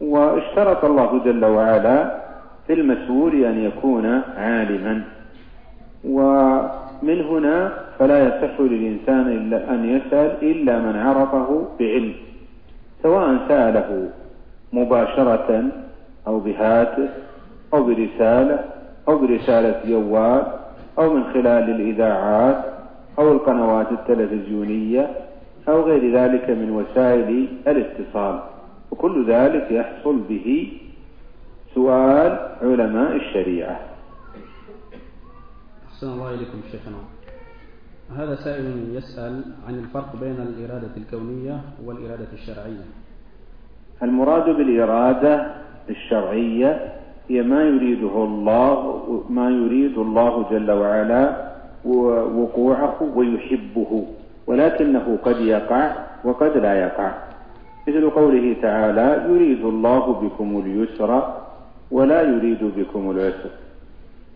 واشترط 0.00 0.84
الله 0.84 1.20
جل 1.24 1.44
وعلا 1.44 2.14
في 2.66 2.72
المسؤول 2.72 3.44
أن 3.44 3.58
يكون 3.58 4.22
عالما. 4.36 5.02
ومن 6.04 7.20
هنا 7.20 7.72
فلا 7.98 8.18
يصح 8.28 8.60
للإنسان 8.60 9.26
إلا 9.28 9.70
أن 9.70 9.84
يسأل 9.84 10.30
إلا 10.42 10.78
من 10.78 10.96
عرفه 10.96 11.68
بعلم 11.80 12.14
سواء 13.02 13.36
سأله 13.48 14.08
مباشرة 14.72 15.64
أو 16.26 16.40
بهاتف 16.40 17.10
أو 17.74 17.84
برسالة 17.84 18.58
أو 19.08 19.18
برسالة 19.18 19.80
جوال 19.86 20.42
أو 20.98 21.14
من 21.14 21.24
خلال 21.24 21.70
الإذاعات 21.70 22.64
أو 23.18 23.32
القنوات 23.32 23.92
التلفزيونية 23.92 25.10
أو 25.68 25.82
غير 25.82 26.16
ذلك 26.16 26.50
من 26.50 26.70
وسائل 26.70 27.48
الاتصال. 27.66 28.42
وكل 28.90 29.30
ذلك 29.30 29.70
يحصل 29.70 30.20
به 30.28 30.72
سؤال 31.74 32.38
علماء 32.62 33.16
الشريعة. 33.16 33.80
أحسن 35.88 36.06
الله 36.06 36.34
إليكم 36.34 36.60
شيخنا. 36.72 36.96
هذا 38.16 38.34
سائل 38.34 38.94
يسأل 38.94 39.44
عن 39.68 39.74
الفرق 39.74 40.16
بين 40.20 40.36
الإرادة 40.40 40.96
الكونية 40.96 41.60
والإرادة 41.84 42.32
الشرعية. 42.32 42.84
المراد 44.02 44.56
بالإرادة 44.56 45.54
الشرعية 45.90 46.94
هي 47.28 47.42
ما 47.42 47.62
يريده 47.62 48.24
الله 48.24 48.78
ما 49.30 49.50
يريد 49.50 49.98
الله 49.98 50.50
جل 50.50 50.70
وعلا 50.70 51.47
وقوعه 51.84 52.96
ويحبه 53.14 54.04
ولكنه 54.46 55.18
قد 55.24 55.40
يقع 55.40 55.90
وقد 56.24 56.56
لا 56.56 56.74
يقع. 56.74 57.10
مثل 57.88 58.10
قوله 58.10 58.56
تعالى 58.62 59.24
يريد 59.28 59.64
الله 59.64 60.12
بكم 60.12 60.62
اليسر 60.66 61.34
ولا 61.90 62.22
يريد 62.22 62.72
بكم 62.76 63.10
العسر. 63.10 63.50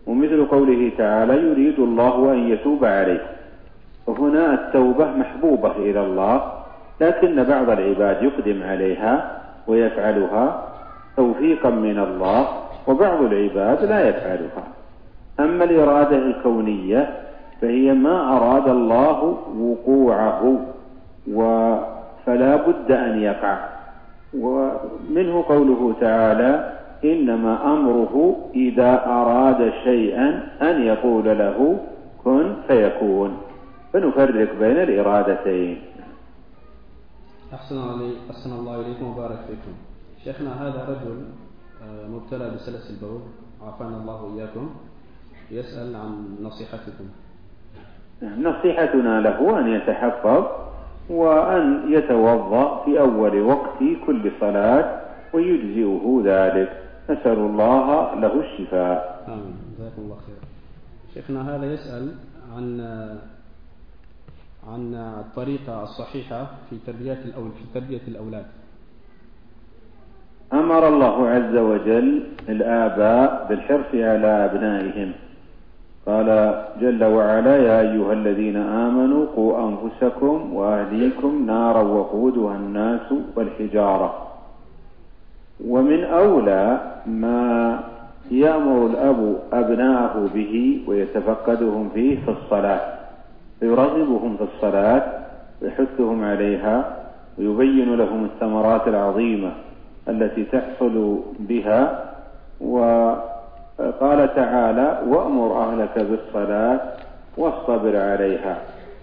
ومثل 0.07 0.45
قوله 0.45 0.91
تعالى 0.97 1.33
يريد 1.33 1.79
الله 1.79 2.33
أن 2.33 2.39
يتوب 2.49 2.85
عليكم 2.85 3.33
وهنا 4.07 4.53
التوبة 4.53 5.05
محبوبة 5.11 5.71
إلى 5.71 6.01
الله 6.05 6.51
لكن 7.01 7.43
بعض 7.43 7.69
العباد 7.69 8.23
يقدم 8.23 8.63
عليها 8.63 9.41
ويفعلها 9.67 10.67
توفيقا 11.17 11.69
من 11.69 11.99
الله 11.99 12.47
وبعض 12.87 13.21
العباد 13.21 13.83
لا 13.83 14.09
يفعلها. 14.09 14.63
أما 15.39 15.63
الإرادة 15.63 16.17
الكونية 16.17 17.09
فهي 17.63 17.93
ما 17.93 18.37
أراد 18.37 18.67
الله 18.67 19.19
وقوعه 19.55 20.41
فلا 22.25 22.55
بد 22.55 22.91
أن 22.91 23.21
يقع. 23.21 23.57
ومنه 24.35 25.43
قوله 25.47 25.95
تعالى 25.99 26.79
إنما 27.03 27.73
أمره 27.73 28.35
إذا 28.55 29.05
أراد 29.05 29.71
شيئا 29.83 30.27
أن 30.61 30.81
يقول 30.81 31.25
له 31.39 31.79
كن 32.23 32.55
فيكون. 32.67 33.37
فنفرق 33.93 34.59
بين 34.59 34.77
الإرادتين. 34.77 35.81
أحسن, 37.53 37.79
علي 37.79 38.11
أحسن 38.31 38.51
الله 38.59 38.75
إليكم 38.81 39.05
وبارك 39.05 39.39
فيكم. 39.47 39.73
شيخنا 40.23 40.67
هذا 40.67 40.85
رجل 40.89 41.15
آه، 41.83 42.07
مبتلى 42.07 42.49
بسلس 42.55 42.91
البول 42.91 43.21
عافانا 43.65 43.97
الله 43.97 44.35
إياكم 44.35 44.69
يسأل 45.51 45.95
عن 45.95 46.11
نصيحتكم. 46.41 47.22
نصيحتنا 48.21 49.21
له 49.21 49.59
أن 49.59 49.67
يتحفظ 49.67 50.43
وأن 51.09 51.93
يتوضأ 51.93 52.83
في 52.85 52.99
أول 52.99 53.41
وقت 53.41 53.79
كل 54.05 54.31
صلاة 54.39 55.01
ويجزئه 55.33 56.21
ذلك. 56.25 56.69
نسأل 57.09 57.39
الله 57.39 58.15
له 58.15 58.33
الشفاء. 58.39 59.25
آمين. 59.27 59.55
جزاكم 59.77 60.01
الله 60.01 60.15
خير 60.15 60.35
شيخنا 61.13 61.55
هذا 61.55 61.65
يسأل 61.73 62.15
عن 62.55 62.81
عن 64.67 64.93
الطريقة 64.95 65.83
الصحيحة 65.83 66.47
في 66.69 66.77
تربية 66.87 67.19
الأول 67.25 67.51
في 67.51 67.79
تربية 67.79 68.01
الأولاد. 68.07 68.45
أمر 70.53 70.87
الله 70.87 71.29
عز 71.29 71.55
وجل 71.55 72.23
الآباء 72.49 73.47
بالحرص 73.49 73.91
على 73.93 74.45
أبنائهم. 74.45 75.13
قال 76.05 76.55
جل 76.81 77.03
وعلا 77.03 77.57
يا 77.57 77.79
أيها 77.81 78.13
الذين 78.13 78.57
آمنوا 78.57 79.25
قوا 79.35 79.69
أنفسكم 79.69 80.53
وأهليكم 80.53 81.45
نارا 81.45 81.81
وقودها 81.81 82.55
الناس 82.55 83.13
والحجارة. 83.35 84.27
ومن 85.67 86.03
أولى 86.03 86.81
ما 87.07 87.79
يأمر 88.31 88.85
الأب 88.85 89.39
أبناءه 89.53 90.29
به 90.33 90.81
ويتفقدهم 90.87 91.89
فيه 91.93 92.19
في 92.25 92.31
الصلاة 92.31 92.81
فيرغبهم 93.59 94.37
في 94.37 94.43
الصلاة 94.43 95.03
ويحثهم 95.61 96.23
عليها 96.23 96.97
ويبين 97.37 97.95
لهم 97.95 98.25
الثمرات 98.25 98.87
العظيمة 98.87 99.51
التي 100.09 100.43
تحصل 100.43 101.19
بها 101.39 102.03
وقال 103.79 104.35
تعالى 104.35 105.01
وأمر 105.07 105.63
أهلك 105.63 105.99
بالصلاة 105.99 106.79
واصطبر 107.37 107.97
عليها. 107.97 108.57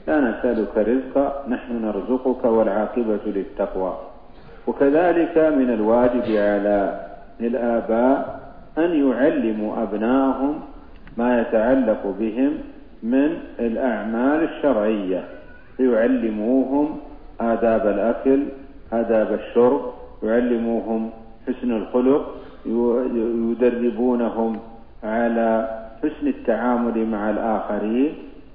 لا 0.08 0.20
نسألك 0.20 0.76
رزقا 0.76 1.44
نحن 1.48 1.84
نرزقك 1.84 2.44
والعاقبة 2.44 3.20
للتقوى. 3.26 3.94
وكذلك 4.66 5.38
من 5.38 5.70
الواجب 5.70 6.26
على 6.36 7.00
الآباء 7.40 8.40
أن 8.78 9.10
يعلموا 9.10 9.82
أبنائهم 9.82 10.60
ما 11.16 11.40
يتعلق 11.40 12.14
بهم 12.18 12.52
من 13.02 13.36
الأعمال 13.58 14.42
الشرعية. 14.42 15.24
يعلموهم 15.80 17.00
آداب 17.40 17.86
الأكل 17.86 18.42
آداب 18.92 19.32
الشرب 19.32 19.80
يعلموهم 20.22 21.10
حسن 21.48 21.72
الخلق 21.72 22.34
يدربونهم 22.66 24.58
على 25.04 25.68
حسن 26.02 26.26
التعامل 26.26 27.06
مع 27.06 27.30
الآخرين 27.30 28.12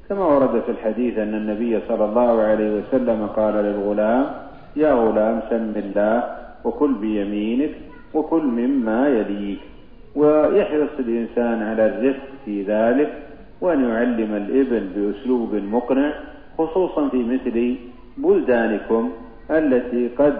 كما 0.10 0.26
ورد 0.26 0.62
في 0.62 0.72
الحديث 0.72 1.18
أن 1.18 1.34
النبي 1.34 1.80
صلى 1.88 2.06
الله 2.06 2.42
عليه 2.42 2.80
وسلم 2.80 3.28
قال 3.36 3.54
للغلام 3.54 4.26
يا 4.76 4.94
غلام 4.94 5.42
سم 5.50 5.74
الله 5.76 6.24
وكل 6.64 6.94
بيمينك 6.94 7.72
وكل 8.14 8.44
مما 8.44 9.08
يليك. 9.08 9.60
ويحرص 10.16 10.90
الإنسان 11.00 11.64
على 11.64 11.86
الرفق 11.86 12.28
في 12.46 12.64
ذلك 12.64 13.14
وأن 13.62 13.90
يعلم 13.90 14.32
الابن 14.36 14.84
بأسلوب 14.96 15.56
مقنع 15.56 16.14
خصوصا 16.58 17.10
في 17.10 17.24
مثل 17.24 17.76
بلدانكم 18.18 19.12
التي 19.52 20.08
قد 20.08 20.36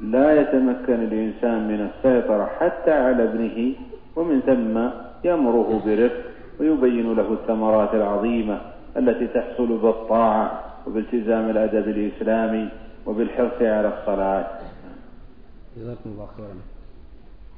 لا 0.00 0.40
يتمكن 0.40 0.94
الإنسان 1.04 1.68
من 1.68 1.90
السيطرة 1.90 2.50
حتى 2.60 2.92
على 2.92 3.24
ابنه 3.24 3.74
ومن 4.16 4.40
ثم 4.40 4.76
يأمره 5.28 5.82
برفق 5.86 6.24
ويبين 6.60 7.14
له 7.14 7.32
الثمرات 7.32 7.94
العظيمة 7.94 8.60
التي 8.96 9.26
تحصل 9.26 9.78
بالطاعة 9.78 10.64
وبالتزام 10.86 11.50
الأدب 11.50 11.88
الإسلامي 11.88 12.68
وبالحرص 13.06 13.62
على 13.62 13.98
الصلاة. 13.98 14.60
جزاكم 15.76 16.10
الله 16.10 16.28
خيرا. 16.36 16.54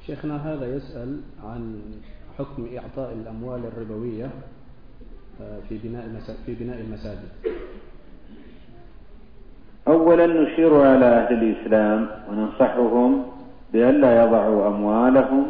شيخنا 0.05 0.53
هذا 0.53 0.75
يسأل 0.75 1.21
عن 1.43 1.81
حكم 2.37 2.67
إعطاء 2.77 3.13
الأموال 3.13 3.61
الربوية 3.65 4.29
آه، 5.41 5.59
في 5.69 5.77
بناء 5.77 6.05
في 6.45 6.55
بناء 6.55 6.81
المساجد. 6.81 7.29
أولا 9.89 10.27
نشير 10.27 10.81
على 10.81 11.05
أهل 11.05 11.33
الإسلام 11.33 12.07
وننصحهم 12.29 13.23
بألا 13.73 14.23
يضعوا 14.23 14.67
أموالهم 14.67 15.45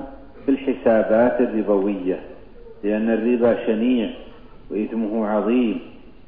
في 0.45 0.52
الحسابات 0.52 1.41
الربوية 1.41 2.19
لأن 2.84 3.10
الربا 3.10 3.65
شنيع 3.65 4.10
وإثمه 4.71 5.28
عظيم. 5.28 5.80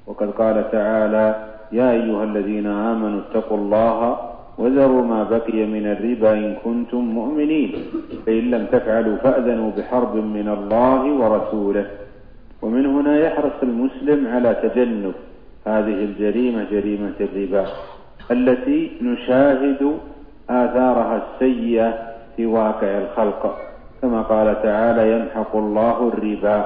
وقد 0.07 0.31
قال 0.31 0.71
تعالى 0.71 1.35
يا 1.71 1.91
أيها 1.91 2.23
الذين 2.23 2.67
آمنوا 2.67 3.19
اتقوا 3.19 3.57
الله 3.57 4.17
وذروا 4.57 5.03
ما 5.03 5.23
بقي 5.23 5.65
من 5.65 5.85
الربا 5.85 6.33
إن 6.33 6.55
كنتم 6.65 6.97
مؤمنين 6.97 7.71
فإن 8.25 8.51
لم 8.51 8.65
تفعلوا 8.71 9.17
فأذنوا 9.17 9.71
بحرب 9.77 10.15
من 10.15 10.47
الله 10.57 11.01
ورسوله. 11.13 11.85
ومن 12.61 12.85
هنا 12.85 13.19
يحرص 13.19 13.57
المسلم 13.63 14.27
على 14.27 14.55
تجنب 14.63 15.13
هذه 15.65 15.97
الجريمة 16.09 16.65
جريمة 16.71 17.17
الربا. 17.21 17.65
التي 18.31 18.91
نشاهد 19.01 19.97
آثارها 20.49 21.21
السيئة 21.21 21.93
في 22.35 22.45
واقع 22.45 22.87
الخلق. 22.97 23.57
كما 24.01 24.21
قال 24.21 24.61
تعالى 24.63 25.11
يمحق 25.11 25.55
الله 25.55 26.11
الربا. 26.13 26.65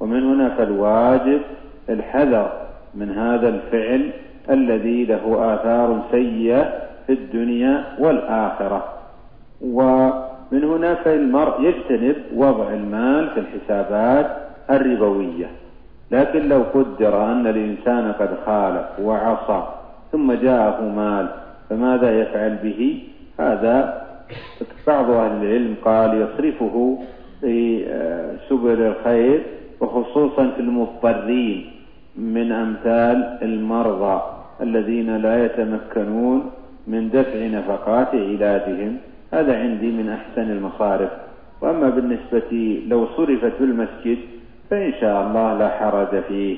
ومن 0.00 0.22
هنا 0.34 0.48
فالواجب 0.48 1.40
الحذر 1.88 2.52
من 2.94 3.10
هذا 3.10 3.48
الفعل 3.48 4.10
الذي 4.50 5.04
له 5.04 5.54
آثار 5.54 6.02
سيئة 6.10 6.72
في 7.06 7.12
الدنيا 7.12 7.84
والآخرة. 7.98 8.84
ومن 9.60 10.64
هنا 10.64 10.94
فالمرء 10.94 11.62
يجتنب 11.62 12.16
وضع 12.34 12.68
المال 12.68 13.30
في 13.30 13.40
الحسابات 13.40 14.36
الربوية. 14.70 15.46
لكن 16.10 16.48
لو 16.48 16.62
قدر 16.74 17.24
أن 17.24 17.46
الإنسان 17.46 18.12
قد 18.12 18.30
خالف 18.46 18.86
وعصى 19.02 19.62
ثم 20.12 20.32
جاءه 20.32 20.82
مال 20.82 21.28
فماذا 21.70 22.20
يفعل 22.20 22.56
به؟ 22.62 23.02
هذا 23.40 24.06
بعض 24.86 25.10
أهل 25.10 25.44
العلم 25.44 25.74
قال 25.84 26.22
يصرفه 26.22 26.98
في 27.40 27.86
آه، 27.88 28.36
سبل 28.48 28.82
الخير 28.82 29.42
وخصوصا 29.80 30.50
في 30.50 30.60
المضطرين 30.60 31.70
من 32.16 32.52
أمثال 32.52 33.38
المرضى 33.42 34.22
الذين 34.60 35.16
لا 35.16 35.44
يتمكنون 35.44 36.50
من 36.86 37.10
دفع 37.10 37.46
نفقات 37.46 38.14
علاجهم. 38.14 38.96
هذا 39.32 39.58
عندي 39.60 39.90
من 39.90 40.08
أحسن 40.08 40.50
المصارف. 40.50 41.10
وأما 41.60 41.90
بالنسبة 41.90 42.82
لو 42.86 43.06
صرفت 43.06 43.52
في 43.58 43.64
المسجد 43.64 44.18
فإن 44.70 44.92
شاء 45.00 45.26
الله 45.26 45.58
لا 45.58 45.68
حرج 45.68 46.22
فيه. 46.22 46.56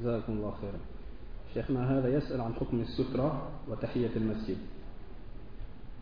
جزاكم 0.00 0.32
الله 0.32 0.50
خيرا. 0.50 0.87
شيخنا 1.58 1.98
هذا 1.98 2.08
يسأل 2.08 2.40
عن 2.40 2.54
حكم 2.60 2.80
السترة 2.80 3.42
وتحية 3.70 4.10
المسجد. 4.16 4.56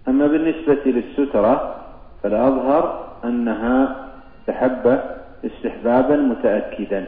أما 0.09 0.27
بالنسبة 0.27 0.79
للسترة 0.87 1.75
فالأظهر 2.23 3.09
أنها 3.25 3.97
تحبة 4.47 5.01
استحبابا 5.45 6.16
متأكدا 6.16 7.07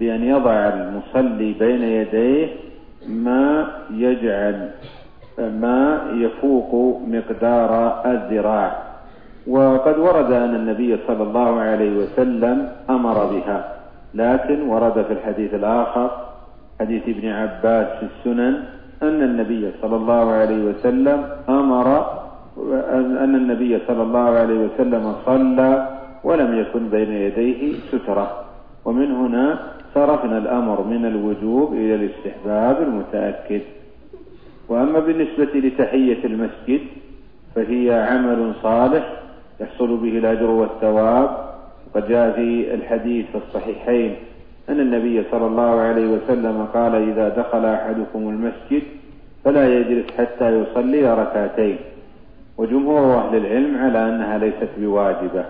بأن 0.00 0.24
يضع 0.24 0.52
المصلي 0.52 1.52
بين 1.52 1.82
يديه 1.82 2.48
ما 3.08 3.72
يجعل 3.90 4.70
ما 5.38 6.10
يفوق 6.14 7.00
مقدار 7.06 8.02
الذراع. 8.06 8.82
وقد 9.46 9.98
ورد 9.98 10.32
أن 10.32 10.54
النبي 10.54 10.98
صلى 11.06 11.22
الله 11.22 11.60
عليه 11.60 11.96
وسلم 11.96 12.72
أمر 12.90 13.24
بها 13.24 13.76
لكن 14.14 14.62
ورد 14.62 15.02
في 15.02 15.12
الحديث 15.12 15.54
الآخر 15.54 16.29
حديث 16.80 17.02
ابن 17.08 17.28
عباس 17.28 17.86
في 17.98 18.06
السنن 18.10 18.64
أن 19.02 19.22
النبي 19.22 19.70
صلى 19.82 19.96
الله 19.96 20.30
عليه 20.30 20.64
وسلم 20.64 21.28
أمر 21.48 21.86
أن 23.24 23.34
النبي 23.34 23.78
صلى 23.86 24.02
الله 24.02 24.28
عليه 24.30 24.58
وسلم 24.66 25.14
صلى 25.26 25.88
ولم 26.24 26.58
يكن 26.60 26.88
بين 26.88 27.12
يديه 27.12 27.72
سترة. 27.92 28.44
ومن 28.84 29.12
هنا 29.12 29.58
صرفنا 29.94 30.38
الأمر 30.38 30.84
من 30.84 31.06
الوجوب 31.06 31.72
إلى 31.72 31.94
الاستحباب 31.94 32.82
المتأكد. 32.82 33.60
وأما 34.68 34.98
بالنسبة 35.00 35.52
لتحية 35.54 36.24
المسجد 36.24 36.80
فهي 37.54 38.06
عمل 38.10 38.52
صالح 38.62 39.12
يحصل 39.60 39.96
به 39.96 40.18
الأجر 40.18 40.50
والثواب. 40.50 41.30
وقد 41.86 42.08
جاء 42.08 42.30
في 42.30 42.74
الحديث 42.74 43.26
في 43.26 43.38
الصحيحين 43.38 44.16
أن 44.70 44.80
النبي 44.80 45.24
صلى 45.30 45.46
الله 45.46 45.80
عليه 45.80 46.06
وسلم 46.06 46.66
قال 46.74 46.94
إذا 46.94 47.28
دخل 47.28 47.64
أحدكم 47.64 48.28
المسجد 48.28 48.82
فلا 49.44 49.74
يجلس 49.78 50.06
حتى 50.18 50.48
يصلي 50.50 51.14
ركعتين. 51.14 51.76
وجمهور 52.58 53.18
أهل 53.18 53.36
العلم 53.36 53.78
على 53.78 54.08
أنها 54.08 54.38
ليست 54.38 54.68
بواجبة 54.78 55.44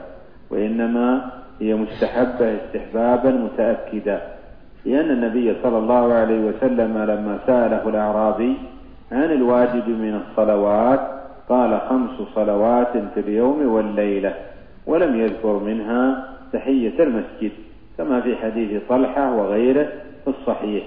وإنما 0.50 1.30
هي 1.60 1.74
مستحبة 1.74 2.56
استحبابا 2.56 3.30
متأكدا 3.30 4.20
لأن 4.84 5.10
النبي 5.10 5.54
صلى 5.62 5.78
الله 5.78 6.12
عليه 6.14 6.40
وسلم 6.40 6.98
لما 6.98 7.38
سأله 7.46 7.88
الأعرابي 7.88 8.54
عن 9.12 9.32
الواجب 9.32 9.88
من 9.88 10.20
الصلوات 10.20 11.00
قال 11.48 11.80
خمس 11.88 12.28
صلوات 12.34 12.92
في 13.14 13.20
اليوم 13.20 13.66
والليلة 13.66 14.34
ولم 14.86 15.20
يذكر 15.20 15.58
منها 15.58 16.24
تحية 16.52 17.02
المسجد. 17.02 17.52
كما 18.00 18.20
في 18.20 18.36
حديث 18.36 18.82
طلحة 18.88 19.34
وغيره 19.36 19.92
في 20.24 20.30
الصحيح. 20.30 20.84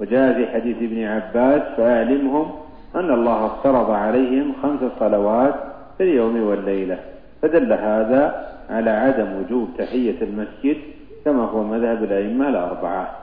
وجاء 0.00 0.34
في 0.34 0.52
حديث 0.52 0.76
ابن 0.76 1.04
عباس 1.04 1.62
فأعلمهم 1.76 2.50
أن 2.94 3.10
الله 3.14 3.46
افترض 3.46 3.90
عليهم 3.90 4.52
خمس 4.62 4.92
صلوات 5.00 5.54
في 5.98 6.02
اليوم 6.02 6.42
والليلة. 6.42 6.98
فدل 7.42 7.72
هذا 7.72 8.52
على 8.70 8.90
عدم 8.90 9.42
وجوب 9.42 9.68
تحية 9.78 10.22
المسجد 10.22 10.76
كما 11.24 11.44
هو 11.44 11.64
مذهب 11.64 12.04
الأئمة 12.04 12.48
الأربعة. 12.48 13.16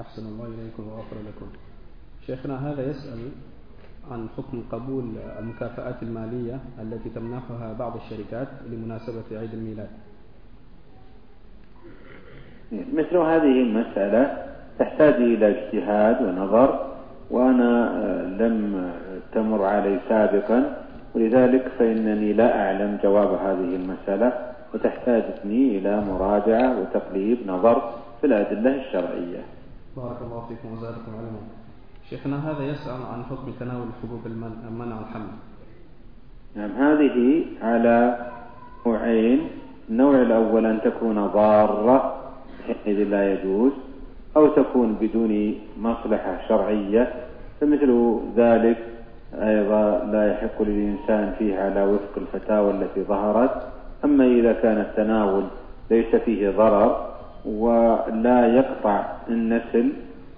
أحسن 0.00 0.22
الله 0.22 0.46
إليكم 0.46 0.88
وغفر 0.88 1.16
لكم. 1.16 1.46
شيخنا 2.26 2.72
هذا 2.72 2.90
يسأل 2.90 3.18
عن 4.10 4.28
حكم 4.36 4.62
قبول 4.72 5.04
المكافآت 5.38 6.02
المالية 6.02 6.60
التي 6.82 7.08
تمنحها 7.08 7.72
بعض 7.78 7.96
الشركات 7.96 8.48
لمناسبة 8.70 9.38
عيد 9.38 9.54
الميلاد. 9.54 9.88
مثل 12.72 13.16
هذه 13.16 13.62
المسألة 13.62 14.46
تحتاج 14.78 15.14
إلى 15.14 15.48
اجتهاد 15.48 16.22
ونظر 16.22 16.86
وأنا 17.30 17.90
آه، 17.90 18.22
لم 18.22 18.90
تمر 19.32 19.64
علي 19.64 19.98
سابقا 20.08 20.76
ولذلك 21.14 21.68
فإنني 21.78 22.32
لا 22.32 22.66
أعلم 22.66 22.98
جواب 23.02 23.28
هذه 23.28 23.76
المسألة 23.76 24.32
وتحتاجني 24.74 25.78
إلى 25.78 26.00
مراجعة 26.00 26.80
وتقليب 26.80 27.38
نظر 27.46 27.92
في 28.20 28.26
الأدلة 28.26 28.74
الشرعية. 28.74 29.42
بارك 29.96 30.16
الله 30.22 30.46
فيكم 30.48 30.72
وزادكم 30.72 31.12
علما. 31.18 31.40
شيخنا 32.10 32.50
هذا 32.50 32.64
يسأل 32.64 33.00
عن 33.12 33.22
حكم 33.24 33.52
تناول 33.60 33.86
حبوب 34.02 34.20
منع 34.78 35.00
الحمل. 35.00 35.32
نعم 36.56 36.70
هذه 36.70 37.44
على 37.62 38.26
نوعين. 38.86 39.40
النوع 39.90 40.22
الأول 40.22 40.66
أن 40.66 40.80
تكون 40.84 41.26
ضارة 41.26 42.25
حينئذ 42.84 43.08
لا 43.08 43.32
يجوز 43.32 43.72
أو 44.36 44.46
تكون 44.46 44.96
بدون 45.00 45.54
مصلحة 45.80 46.38
شرعية 46.48 47.12
فمثل 47.60 48.18
ذلك 48.36 48.76
أيضا 49.34 50.08
لا 50.12 50.32
يحق 50.32 50.62
للإنسان 50.62 51.34
فيه 51.38 51.58
على 51.58 51.82
وفق 51.84 52.12
الفتاوى 52.16 52.70
التي 52.70 53.02
ظهرت. 53.02 53.50
أما 54.04 54.24
إذا 54.26 54.52
كان 54.52 54.78
التناول 54.78 55.42
ليس 55.90 56.16
فيه 56.16 56.50
ضرر 56.50 57.06
ولا 57.44 58.46
يقطع 58.56 59.04
النسل 59.28 59.88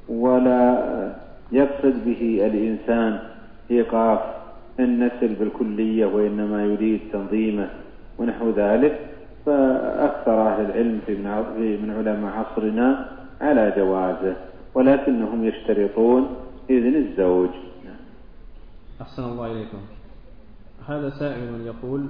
ولا 0.09 0.85
يقصد 1.53 2.05
به 2.05 2.41
الإنسان 2.47 3.19
إيقاف 3.71 4.21
النسل 4.81 5.35
بالكلية 5.41 6.07
وإنما 6.07 6.65
يريد 6.65 7.01
تنظيمه 7.13 7.69
ونحو 8.19 8.51
ذلك 8.51 8.99
فأكثر 9.49 10.49
أهل 10.49 10.65
العلم 10.65 11.01
في 11.07 11.15
من 11.83 11.91
علماء 11.97 12.33
عصرنا 12.33 13.09
على 13.41 13.73
جوازه 13.77 14.37
ولكنهم 14.75 15.45
يشترطون 15.45 16.29
إذن 16.71 16.95
الزوج. 16.95 17.49
أحسن 19.01 19.25
الله 19.25 19.47
إليكم. 19.53 19.79
هذا 20.89 21.11
سائل 21.11 21.67
يقول 21.67 22.07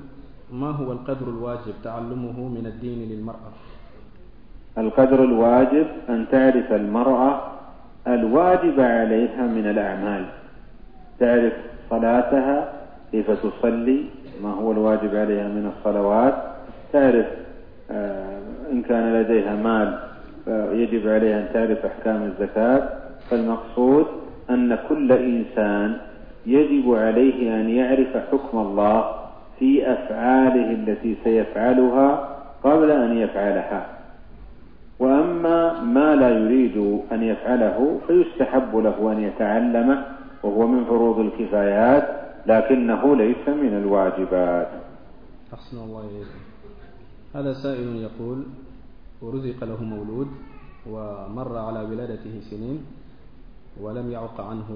ما 0.53 0.71
هو 0.71 0.93
القدر 0.93 1.29
الواجب 1.29 1.75
تعلمه 1.85 2.49
من 2.49 2.67
الدين 2.67 3.09
للمرأة؟ 3.09 3.53
القدر 4.79 5.25
الواجب 5.25 5.87
أن 6.09 6.27
تعرف 6.31 6.73
المرأة 6.73 7.41
الواجب 8.07 8.81
عليها 8.81 9.47
من 9.47 9.67
الأعمال. 9.71 10.25
تعرف 11.21 11.53
صلاتها 11.91 12.73
كيف 13.13 13.31
تصلي 13.31 14.05
ما 14.43 14.51
هو 14.51 14.73
الواجب 14.73 15.17
عليها 15.17 15.49
من 15.49 15.73
الصلوات 15.77 16.58
تعرف 16.93 17.27
آه، 17.91 18.39
إن 18.73 18.83
كان 18.83 19.15
لديها 19.15 19.57
مال 19.57 19.99
فيجب 20.45 21.09
عليها 21.09 21.39
أن 21.39 21.47
تعرف 21.55 21.87
أحكام 21.87 22.23
الزكاة. 22.23 22.89
فالمقصود 23.31 24.07
أن 24.51 24.79
كل 24.89 25.13
إنسان 25.13 25.97
يجب 26.47 26.95
عليه 26.95 27.61
أن 27.61 27.71
يعرف 27.71 28.17
حكم 28.33 28.59
الله 28.59 29.15
في 29.59 29.93
أفعاله 29.93 30.71
التي 30.71 31.17
سيفعلها 31.25 32.37
قبل 32.65 32.91
أن 32.91 33.17
يفعلها. 33.17 33.87
وأما 34.99 35.81
ما 35.81 36.17
لا 36.17 36.29
يريد 36.29 37.01
أن 37.13 37.23
يفعله 37.23 38.01
فيستحب 38.07 38.77
له 38.77 39.13
أن 39.13 39.23
يتعلمه 39.23 40.05
وهو 40.43 40.67
من 40.67 40.85
فروض 40.85 41.19
الكفايات 41.19 42.09
لكنه 42.47 43.17
ليس 43.17 43.49
من 43.49 43.81
الواجبات. 43.83 44.69
أحسن 45.55 45.77
الله 45.77 46.01
إليكم. 46.01 46.39
هذا 47.39 47.53
سائل 47.53 48.03
يقول 48.03 48.39
ورزق 49.23 49.65
له 49.65 49.81
مولود 49.85 50.29
ومر 50.91 51.59
على 51.59 51.81
ولادته 51.87 52.35
سنين 52.51 52.79
ولم 53.81 54.11
يعق 54.11 54.41
عنه 54.41 54.69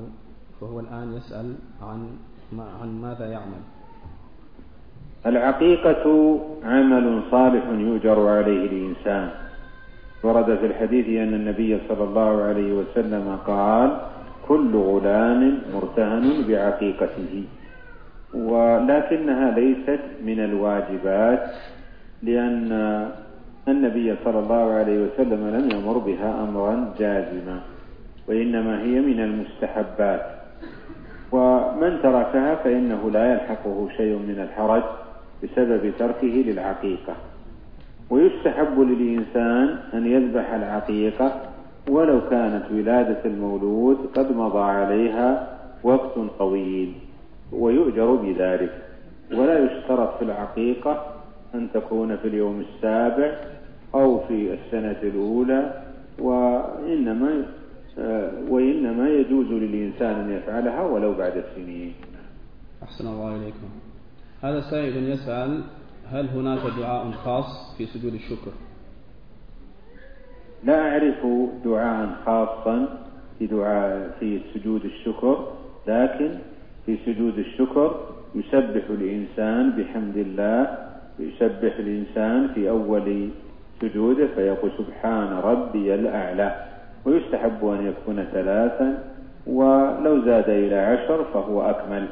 فهو 0.60 0.80
الآن 0.80 1.14
يسأل 1.18 1.54
عن 1.82 1.98
ما 2.52 2.66
عن 2.82 3.02
ماذا 3.02 3.26
يعمل؟ 3.32 3.62
العقيقة 5.26 6.04
عمل 6.64 7.22
صالح 7.30 7.64
يؤجر 7.66 8.28
عليه 8.28 8.62
الإنسان. 8.70 9.30
ورد 10.22 10.58
في 10.58 10.66
الحديث 10.66 11.06
أن 11.08 11.34
النبي 11.34 11.78
صلى 11.88 12.04
الله 12.04 12.42
عليه 12.42 12.72
وسلم 12.72 13.38
قال 13.46 13.90
كل 14.48 14.76
غلام 14.76 15.58
مرتهن 15.74 16.44
بعقيقته. 16.48 17.44
ولكنها 18.34 19.50
ليست 19.50 20.02
من 20.24 20.38
الواجبات 20.40 21.42
لأن 22.22 22.72
النبي 23.68 24.16
صلى 24.24 24.38
الله 24.38 24.72
عليه 24.72 24.98
وسلم 25.06 25.48
لم 25.48 25.70
يمر 25.70 25.98
بها 25.98 26.44
أمرا 26.44 26.94
جازما 26.98 27.60
وإنما 28.28 28.82
هي 28.82 29.00
من 29.00 29.20
المستحبات. 29.20 30.26
ومن 31.32 31.98
تركها 32.02 32.54
فإنه 32.54 33.10
لا 33.10 33.32
يلحقه 33.32 33.88
شيء 33.96 34.16
من 34.16 34.38
الحرج 34.48 34.82
بسبب 35.42 35.92
تركه 35.98 36.26
للعقيقة. 36.46 37.14
ويستحب 38.10 38.80
للإنسان 38.80 39.78
أن 39.94 40.06
يذبح 40.06 40.52
العقيقة 40.52 41.40
ولو 41.88 42.20
كانت 42.30 42.62
ولادة 42.72 43.24
المولود 43.24 43.98
قد 44.14 44.36
مضى 44.36 44.62
عليها 44.62 45.58
وقت 45.82 46.18
طويل 46.38 46.92
ويؤجر 47.52 48.14
بذلك. 48.14 48.72
ولا 49.32 49.58
يشترط 49.58 50.18
في 50.18 50.24
العقيقة 50.24 51.06
أن 51.54 51.68
تكون 51.74 52.16
في 52.16 52.28
اليوم 52.28 52.60
السابع 52.60 53.36
أو 53.94 54.18
في 54.26 54.54
السنة 54.54 55.02
الأولى 55.02 55.82
وإنما 56.18 57.44
وإنما 58.48 59.08
يجوز 59.08 59.46
للإنسان 59.46 60.14
أن 60.20 60.32
يفعلها 60.32 60.82
ولو 60.82 61.14
بعد 61.14 61.44
سنين 61.54 61.94
أحسن 62.82 63.06
الله 63.06 63.36
إليكم. 63.36 63.68
هذا 64.42 64.60
سائل 64.70 65.08
يسأل 65.08 65.62
هل 66.10 66.28
هناك 66.28 66.60
دعاء 66.78 67.10
خاص 67.10 67.74
في 67.78 67.86
سجود 67.86 68.14
الشكر؟ 68.14 68.50
لا 70.64 70.80
أعرف 70.80 71.26
دعاء 71.64 72.08
خاصا 72.26 72.98
في 73.38 73.46
دعاء 73.46 74.16
في 74.20 74.40
سجود 74.54 74.84
الشكر 74.84 75.52
لكن 75.88 76.38
في 76.86 76.98
سجود 77.06 77.38
الشكر 77.38 78.00
يسبح 78.34 78.84
الإنسان 78.90 79.70
بحمد 79.70 80.16
الله 80.16 80.78
يسبح 81.18 81.72
الإنسان 81.78 82.48
في 82.54 82.70
أول 82.70 83.28
سجوده 83.80 84.26
فيقول 84.34 84.70
سبحان 84.78 85.40
ربي 85.44 85.94
الأعلى 85.94 86.54
ويستحب 87.04 87.66
أن 87.66 87.86
يكون 87.86 88.24
ثلاثا 88.32 88.98
ولو 89.46 90.24
زاد 90.24 90.48
إلى 90.48 90.76
عشر 90.76 91.24
فهو 91.34 91.62
أكمل. 91.70 92.06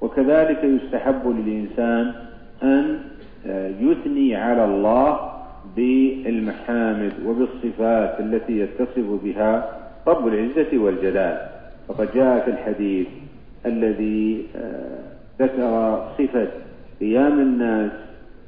وكذلك 0.00 0.64
يستحب 0.64 1.22
للإنسان 1.26 2.12
أن 2.62 2.98
يثني 3.80 4.36
على 4.36 4.64
الله 4.64 5.32
بالمحامد 5.76 7.12
وبالصفات 7.26 8.20
التي 8.20 8.58
يتصف 8.58 9.20
بها 9.24 9.78
رب 10.06 10.28
العزة 10.28 10.78
والجلال. 10.78 11.38
فقد 11.88 12.08
جاء 12.14 12.44
في 12.44 12.50
الحديث 12.50 13.06
الذي 13.66 14.46
آه، 14.56 14.98
ذكر 15.42 16.02
صفة 16.18 16.48
قيام 17.00 17.40
الناس 17.40 17.90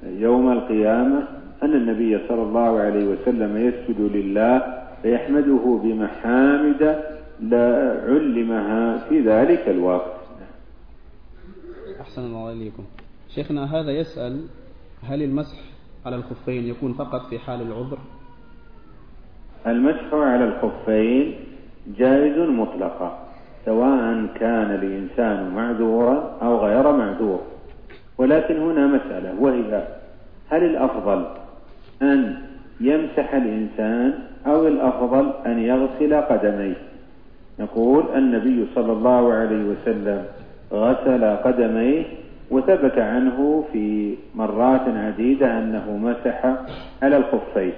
يوم 0.02 0.52
القيامة 0.52 1.28
أن 1.62 1.74
النبي 1.74 2.28
صلى 2.28 2.42
الله 2.42 2.80
عليه 2.80 3.04
وسلم 3.04 3.56
يسجد 3.56 4.00
لله 4.00 4.84
فيحمده 5.02 5.80
بمحامد 5.82 7.04
لا 7.40 8.00
علمها 8.06 8.98
في 9.08 9.20
ذلك 9.20 9.68
الوقت. 9.68 10.18
أحسن 12.00 12.24
الله 12.24 12.52
إليكم. 12.52 12.84
شيخنا 13.34 13.80
هذا 13.80 13.90
يسأل 13.90 14.46
هل 15.02 15.22
المسح 15.22 15.58
على 16.06 16.16
الخفين 16.16 16.64
يكون 16.64 16.92
فقط 16.92 17.20
في 17.30 17.38
حال 17.38 17.62
العذر؟ 17.62 17.98
المسح 19.66 20.14
على 20.14 20.44
الخفين 20.44 21.34
جائز 21.98 22.38
مطلقا 22.38 23.28
سواء 23.64 24.26
كان 24.34 24.70
الإنسان 24.74 25.54
معذورا 25.54 26.38
أو 26.42 26.58
غير 26.66 26.92
معذور. 26.92 27.42
ولكن 28.18 28.57
هنا 28.57 28.87
مسألة 28.87 29.35
وهي 29.40 29.83
هل 30.50 30.64
الأفضل 30.64 31.26
أن 32.02 32.37
يمسح 32.81 33.35
الإنسان 33.35 34.14
أو 34.46 34.66
الأفضل 34.66 35.33
أن 35.46 35.59
يغسل 35.59 36.14
قدميه؟ 36.14 36.76
نقول 37.59 38.04
النبي 38.16 38.66
صلى 38.74 38.92
الله 38.92 39.33
عليه 39.33 39.64
وسلم 39.64 40.24
غسل 40.72 41.24
قدميه 41.37 42.04
وثبت 42.50 42.98
عنه 42.98 43.64
في 43.72 44.14
مرات 44.35 44.81
عديدة 44.96 45.59
أنه 45.59 45.96
مسح 45.96 46.54
على 47.02 47.16
الخفين. 47.16 47.72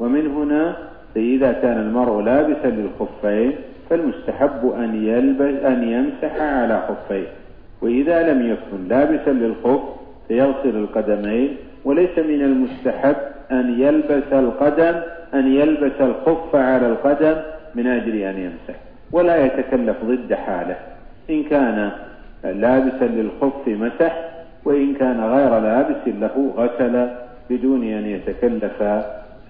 ومن 0.00 0.26
هنا 0.26 0.76
فإذا 1.14 1.52
كان 1.52 1.78
المرء 1.78 2.20
لابسا 2.20 2.66
للخفين 2.66 3.52
فالمستحب 3.90 4.72
أن 4.78 5.04
يلبس 5.04 5.64
أن 5.64 5.88
يمسح 5.88 6.40
على 6.40 6.88
خفيه. 6.88 7.26
وإذا 7.82 8.32
لم 8.32 8.50
يكن 8.50 8.88
لابسا 8.88 9.30
للخف 9.30 9.80
فيغسل 10.28 10.76
القدمين 10.76 11.56
وليس 11.84 12.18
من 12.18 12.42
المستحب 12.42 13.16
أن 13.52 13.80
يلبس 13.80 14.32
القدم 14.32 15.00
أن 15.34 15.54
يلبس 15.54 16.00
الخف 16.00 16.54
على 16.54 16.88
القدم 16.88 17.36
من 17.74 17.86
أجل 17.86 18.16
أن 18.16 18.38
يمسح. 18.38 18.80
ولا 19.12 19.46
يتكلف 19.46 19.96
ضد 20.04 20.34
حاله. 20.34 20.76
إن 21.30 21.42
كان 21.42 21.92
لابسا 22.44 23.04
للخف 23.04 23.68
مسح 23.68 24.30
وإن 24.64 24.94
كان 24.94 25.20
غير 25.24 25.60
لابس 25.60 26.08
له 26.08 26.52
غسل 26.56 27.08
بدون 27.50 27.84
أن 27.84 28.06
يتكلف 28.06 28.82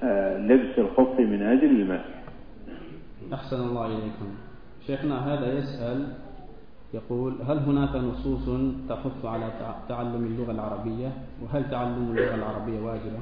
آه، 0.02 0.38
لبس 0.38 0.78
الخف 0.78 1.20
من 1.20 1.42
أجل 1.42 1.70
المسح. 1.70 2.16
أحسن 3.32 3.56
الله 3.56 3.86
إليكم. 3.86 4.28
شيخنا 4.86 5.34
هذا 5.34 5.52
يسأل 5.52 6.06
يقول 6.96 7.32
هل 7.48 7.58
هناك 7.58 7.96
نصوص 7.96 8.46
تحث 8.88 9.24
على 9.24 9.48
تعلم 9.88 10.24
اللغة 10.30 10.52
العربية؟ 10.52 11.08
وهل 11.42 11.70
تعلم 11.70 12.06
اللغة 12.10 12.34
العربية 12.34 12.80
واجبة 12.80 13.20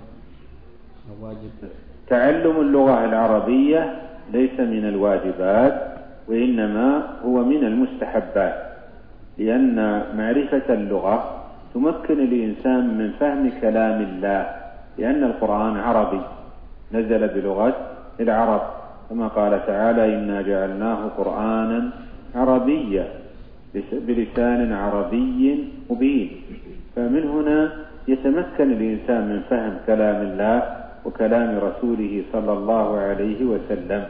أو 1.11 1.27
واجب؟ 1.27 1.51
تعلم 2.09 2.61
اللغة 2.61 3.05
العربية 3.05 4.03
ليس 4.33 4.61
من 4.61 4.89
الواجبات 4.89 5.75
وإنما 6.29 7.03
هو 7.25 7.45
من 7.45 7.65
المستحبات 7.65 8.55
لأن 9.39 9.77
معرفة 10.17 10.75
اللغة 10.75 11.45
تمكن 11.75 12.21
الإنسان 12.21 12.99
من 12.99 13.13
فهم 13.21 13.51
كلام 13.61 14.03
الله 14.03 14.47
لأن 14.99 15.25
القرآن 15.25 15.77
عربي 15.77 16.21
نزل 16.93 17.29
بلغة 17.29 17.75
العرب 18.21 18.63
كما 19.11 19.29
قال 19.29 19.67
تعالى 19.67 20.15
إنا 20.15 20.43
جعلناه 20.43 21.09
قرآنا 21.19 21.91
عربيا 22.35 23.24
بلسان 23.75 24.73
عربي 24.73 25.65
مبين. 25.91 26.31
فمن 26.97 27.25
هنا 27.29 27.59
يتمكن 28.09 28.73
الإنسان 28.73 29.29
من 29.29 29.41
فهم 29.51 29.75
كلام 29.87 30.19
الله 30.27 30.57
وكلام 31.05 31.59
رسوله 31.59 32.25
صلى 32.33 32.53
الله 32.53 32.99
عليه 32.99 33.45
وسلم. 33.45 34.03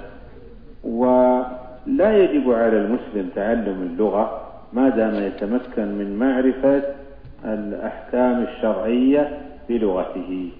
ولا 0.84 2.10
يجب 2.16 2.46
على 2.52 2.76
المسلم 2.84 3.30
تعلم 3.34 3.78
اللغة 3.82 4.24
ما 4.72 4.88
دام 4.88 5.14
يتمكن 5.14 5.88
من 5.98 6.16
معرفة 6.18 6.82
الأحكام 7.44 8.42
الشرعية 8.42 9.22
بلغته. 9.68 10.50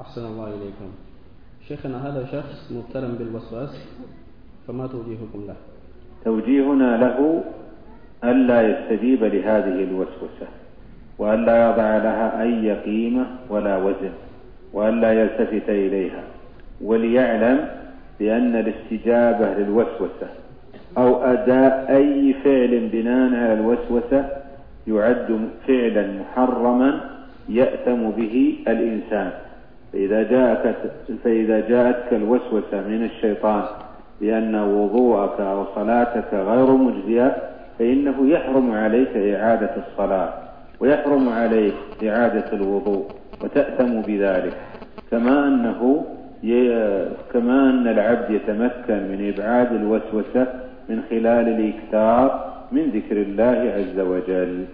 أحسن 0.00 0.24
الله 0.26 0.48
إليكم. 0.48 0.90
شيخنا 1.68 2.08
هذا 2.08 2.24
شخص 2.32 2.72
مبتلى 2.72 3.08
بالوسواس 3.18 3.88
فما 4.66 4.86
توجيهكم 4.86 5.44
له؟ 5.48 5.56
توجيهنا 6.24 6.96
له 6.96 7.42
ألا 8.24 8.62
يستجيب 8.62 9.24
لهذه 9.24 9.84
الوسوسة 9.84 10.46
وألا 11.18 11.70
يضع 11.70 11.96
لها 11.96 12.42
أي 12.42 12.72
قيمة 12.72 13.26
ولا 13.50 13.76
وزن 13.76 14.10
وألا 14.72 15.12
يلتفت 15.12 15.68
إليها 15.68 16.22
وليعلم 16.80 17.68
بأن 18.20 18.56
الاستجابة 18.56 19.54
للوسوسة 19.54 20.28
أو 20.98 21.24
أداء 21.24 21.86
أي 21.96 22.34
فعل 22.44 22.88
بناء 22.92 23.34
على 23.34 23.52
الوسوسة 23.52 24.28
يعد 24.86 25.48
فعلا 25.66 26.06
محرما 26.20 27.00
يأتم 27.48 28.10
به 28.10 28.56
الإنسان. 28.68 29.30
فإذا 29.92 30.22
جاءك 30.22 30.74
فإذا 31.24 31.68
جاءتك 31.68 32.12
الوسوسة 32.12 32.80
من 32.88 33.04
الشيطان 33.04 33.62
بأن 34.20 34.54
وضوءك 34.54 35.40
أو 35.40 35.64
صلاتك 35.74 36.34
غير 36.34 36.70
مجزية 36.72 37.36
فإنه 37.78 38.30
يحرم 38.30 38.70
عليك 38.72 39.16
إعادة 39.16 39.70
الصلاة 39.86 40.32
ويحرم 40.80 41.28
عليك 41.28 41.74
إعادة 42.04 42.52
الوضوء 42.52 43.06
وتأثم 43.44 44.00
بذلك. 44.00 44.56
كما 45.10 45.48
أنه 45.48 46.04
كما 47.32 47.70
أن 47.70 47.88
العبد 47.88 48.30
يتمكن 48.30 48.94
من 49.10 49.32
إبعاد 49.36 49.72
الوسوسة 49.72 50.46
من 50.88 51.02
خلال 51.10 51.48
الإكثار 51.48 52.52
من 52.72 52.82
ذكر 52.82 53.16
الله 53.16 53.72
عز 53.76 54.00
وجل. 54.00 54.64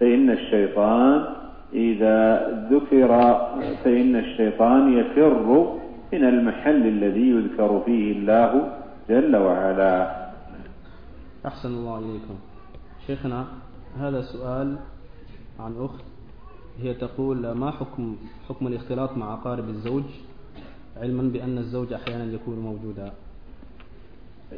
فإن 0.00 0.30
الشيطان 0.30 1.24
إذا 1.74 2.48
ذكر 2.70 3.40
فإن 3.84 4.16
الشيطان 4.16 4.92
يفر 4.98 5.76
من 6.12 6.24
المحل 6.24 6.86
الذي 6.86 7.30
يذكر 7.30 7.82
فيه 7.86 8.12
الله 8.12 8.68
جل 9.08 9.36
وعلا. 9.36 10.26
أحسن 11.46 11.68
الله 11.68 11.98
إليكم. 11.98 12.36
شيخنا 13.06 13.46
هذا 14.00 14.20
سؤال 14.22 14.76
عن 15.60 15.74
أخت. 15.78 16.04
هي 16.82 16.94
تقول 16.94 17.52
ما 17.52 17.70
حكم 17.70 18.16
حكم 18.48 18.66
الاختلاط 18.66 19.16
مع 19.16 19.34
أقارب 19.34 19.68
الزوج؟ 19.68 20.02
علما 20.96 21.22
بأن 21.22 21.58
الزوج 21.58 21.92
أحيانا 21.92 22.24
يكون 22.24 22.58
موجودا. 22.58 23.12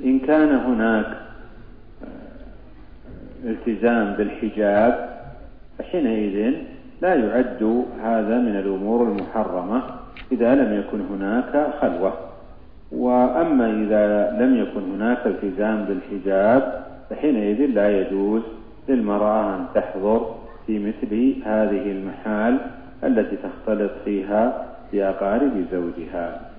إن 0.04 0.18
كان 0.18 0.54
هناك 0.54 1.20
التزام 3.44 4.12
بالحجاب 4.16 5.18
فحينئذ 5.78 6.54
لا 7.02 7.14
يعد 7.14 7.86
هذا 8.02 8.38
من 8.38 8.56
الأمور 8.56 9.02
المحرمة. 9.08 9.82
إذا 10.32 10.54
لم 10.54 10.80
يكن 10.80 11.00
هناك 11.00 11.74
خلوة. 11.80 12.27
وأما 12.92 13.70
إذا 13.70 14.30
لم 14.40 14.56
يكن 14.56 14.82
هناك 14.94 15.26
التزام 15.26 15.84
بالحجاب 15.84 16.86
فحينئذ 17.10 17.66
لا 17.66 18.00
يجوز 18.00 18.42
للمرأة 18.88 19.56
أن 19.56 19.66
تحضر 19.74 20.34
في 20.66 20.78
مثل 20.78 21.42
هذه 21.44 21.92
المحال 21.92 22.60
التي 23.04 23.36
تختلط 23.36 23.92
فيها 24.04 24.74
بأقارب 24.92 25.66
زوجها. 25.72 26.50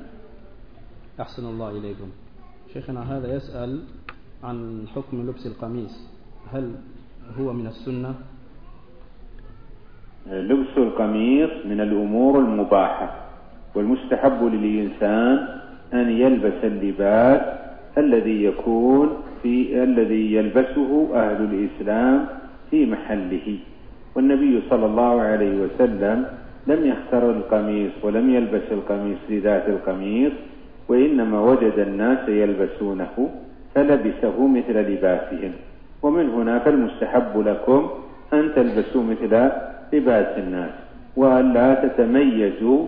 أحسن 1.22 1.46
الله 1.46 1.70
إليكم. 1.70 2.10
شيخنا 2.74 3.18
هذا 3.18 3.36
يسأل 3.36 3.84
عن 4.44 4.86
حكم 4.96 5.30
لبس 5.30 5.46
القميص. 5.46 6.10
هل 6.54 6.72
هو 7.39 7.54
من 7.54 7.68
السنة؟ 7.68 8.15
لبس 10.28 10.78
القميص 10.78 11.65
من 11.65 11.82
الأمور 11.82 12.39
المباحة 12.39 13.15
والمستحب 13.76 14.44
للإنسان 14.44 15.59
أن 15.93 16.10
يلبس 16.10 16.60
اللباس 16.63 17.41
الذي 17.97 18.43
يكون 18.43 19.10
في 19.43 19.84
الذي 19.84 20.34
يلبسه 20.36 21.10
أهل 21.13 21.39
الإسلام 21.52 22.25
في 22.71 22.86
محله. 22.86 23.58
والنبي 24.15 24.62
صلى 24.69 24.86
الله 24.86 25.21
عليه 25.21 25.56
وسلم 25.62 26.25
لم 26.67 26.86
يختر 26.86 27.32
القميص 27.32 27.91
ولم 28.04 28.36
يلبس 28.36 28.67
القميص 28.71 29.17
لذات 29.30 29.69
القميص 29.69 30.32
وإنما 30.88 31.41
وجد 31.41 31.73
الناس 31.78 32.30
يلبسونه 32.30 33.30
فلبسه 33.75 34.47
مثل 34.47 34.78
لباسهم. 34.78 35.52
ومن 36.04 36.30
هنا 36.30 36.60
فالمستحب 36.60 37.47
لكم 37.47 37.89
أن 38.34 38.52
تلبسوا 38.56 39.04
مثل 39.04 39.49
لباس 39.93 40.38
الناس 40.38 40.71
وألا 41.15 41.73
تتميزوا 41.73 42.86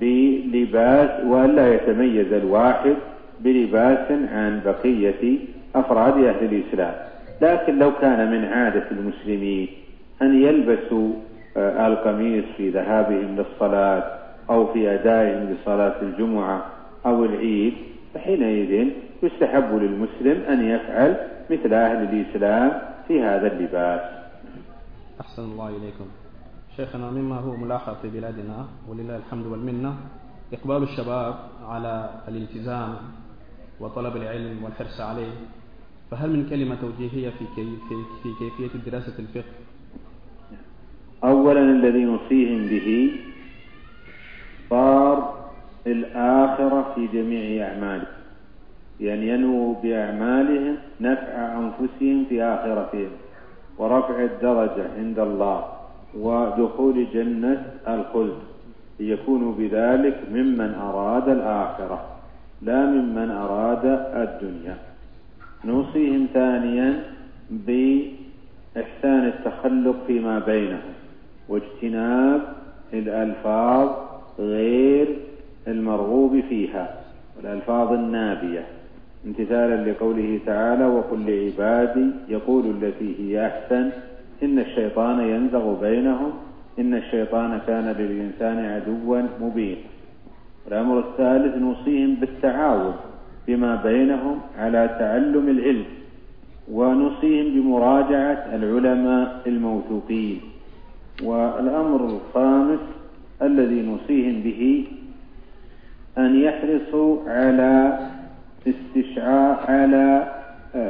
بلباس 0.00 1.24
وألا 1.24 1.74
يتميز 1.74 2.32
الواحد 2.32 2.96
بلباس 3.40 4.10
عن 4.10 4.60
بقية 4.64 5.38
أفراد 5.74 6.24
أهل 6.24 6.44
الإسلام. 6.44 6.94
لكن 7.40 7.78
لو 7.78 7.92
كان 8.00 8.30
من 8.30 8.44
عادة 8.44 8.90
المسلمين 8.90 9.68
أن 10.22 10.42
يلبسوا 10.42 11.12
آه، 11.56 11.86
القميص 11.86 12.44
في 12.56 12.70
ذهابهم 12.70 13.36
للصلاة 13.36 14.04
أو 14.50 14.72
في 14.72 14.94
أدائهم 14.94 15.54
لصلاة 15.54 16.02
الجمعة 16.02 16.66
أو 17.06 17.24
العيد 17.24 17.74
فحينئذ 18.14 18.88
يستحب 19.22 19.74
للمسلم 19.74 20.42
أن 20.48 20.64
يفعل 20.64 21.16
مثل 21.50 21.74
أهل 21.74 22.02
الإسلام 22.02 22.82
في 23.08 23.22
هذا 23.22 23.46
اللباس. 23.52 24.00
أحسن 25.20 25.42
الله 25.42 25.68
إليكم. 25.68 26.06
شيخنا 26.76 27.10
مما 27.10 27.36
هو 27.36 27.56
ملاحظ 27.56 27.94
في 28.02 28.08
بلادنا 28.08 28.66
ولله 28.88 29.16
الحمد 29.16 29.46
والمنة 29.46 29.94
إقبال 30.52 30.82
الشباب 30.82 31.34
على 31.68 32.10
الالتزام 32.28 32.96
وطلب 33.80 34.16
العلم 34.16 34.64
والحرص 34.64 35.00
عليه. 35.00 35.32
فهل 36.10 36.30
من 36.30 36.46
كلمة 36.50 36.74
توجيهية 36.80 37.30
في, 37.30 37.44
كي 37.56 37.66
في, 37.88 37.94
في 38.22 38.28
كيفية 38.38 38.90
دراسة 38.90 39.18
الفقه؟ 39.18 39.54
أولا 41.24 41.60
الذي 41.60 42.04
نوصيهم 42.04 42.66
به 42.66 43.10
صار 44.70 45.40
الآخرة 45.86 46.92
في 46.94 47.06
جميع 47.06 47.68
أعمالهم. 47.68 48.06
يعني 49.00 49.28
ينووا 49.28 49.74
بأعمالهم 49.82 50.76
نفع 51.00 51.58
أنفسهم 51.58 52.24
في 52.28 52.42
آخرتهم 52.42 53.10
ورفع 53.78 54.24
الدرجة 54.24 54.86
عند 54.96 55.18
الله. 55.18 55.79
ودخول 56.18 57.06
جنة 57.14 57.64
الخلد 57.88 58.38
ليكونوا 59.00 59.52
بذلك 59.58 60.20
ممن 60.32 60.74
أراد 60.74 61.28
الآخرة 61.28 62.04
لا 62.62 62.86
ممن 62.86 63.30
أراد 63.30 63.84
الدنيا. 64.14 64.76
نوصيهم 65.64 66.26
ثانيا 66.34 67.02
بإحسان 67.50 69.26
التخلق 69.26 69.96
فيما 70.06 70.38
بينهم 70.38 70.92
واجتناب 71.48 72.40
الألفاظ 72.92 73.88
غير 74.38 75.16
المرغوب 75.68 76.40
فيها 76.48 76.94
والألفاظ 77.36 77.92
النابية. 77.92 78.64
امتثالا 79.26 79.90
لقوله 79.90 80.40
تعالى 80.46 80.86
وقل 80.86 81.26
لعبادي 81.26 82.06
يقول 82.28 82.64
التي 82.66 83.14
هي 83.18 83.46
أحسن. 83.46 83.90
إن 84.42 84.58
الشيطان 84.58 85.20
ينزغ 85.20 85.80
بينهم 85.80 86.32
إن 86.78 86.94
الشيطان 86.94 87.60
كان 87.66 87.84
للإنسان 87.98 88.58
عدوا 88.64 89.22
مبينا. 89.40 89.80
الأمر 90.68 90.98
الثالث 90.98 91.56
نوصيهم 91.56 92.14
بالتعاون 92.14 92.94
فيما 93.46 93.74
بينهم 93.84 94.40
على 94.58 94.96
تعلم 94.98 95.48
العلم 95.48 95.84
ونوصيهم 96.72 97.46
بمراجعة 97.54 98.46
العلماء 98.54 99.42
الموثوقين. 99.46 100.40
والأمر 101.22 102.00
الخامس 102.06 102.80
الذي 103.42 103.82
نوصيهم 103.82 104.40
به 104.40 104.86
أن 106.18 106.40
يحرصوا 106.40 107.16
على 107.26 107.98
استشعاع 108.66 109.58
على 109.68 110.32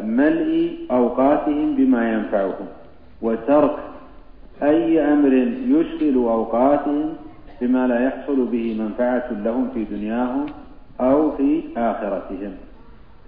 ملء 0.04 0.76
أوقاتهم 0.90 1.74
بما 1.74 2.12
ينفعهم. 2.12 2.66
وترك 3.22 3.76
أي 4.62 5.12
أمر 5.12 5.33
يشغل 5.68 6.14
أوقاتهم 6.14 7.12
بما 7.61 7.87
لا 7.87 8.04
يحصل 8.04 8.44
به 8.44 8.76
منفعة 8.80 9.33
لهم 9.44 9.68
في 9.74 9.85
دنياهم 9.85 10.46
أو 11.00 11.30
في 11.37 11.62
آخرتهم. 11.76 12.52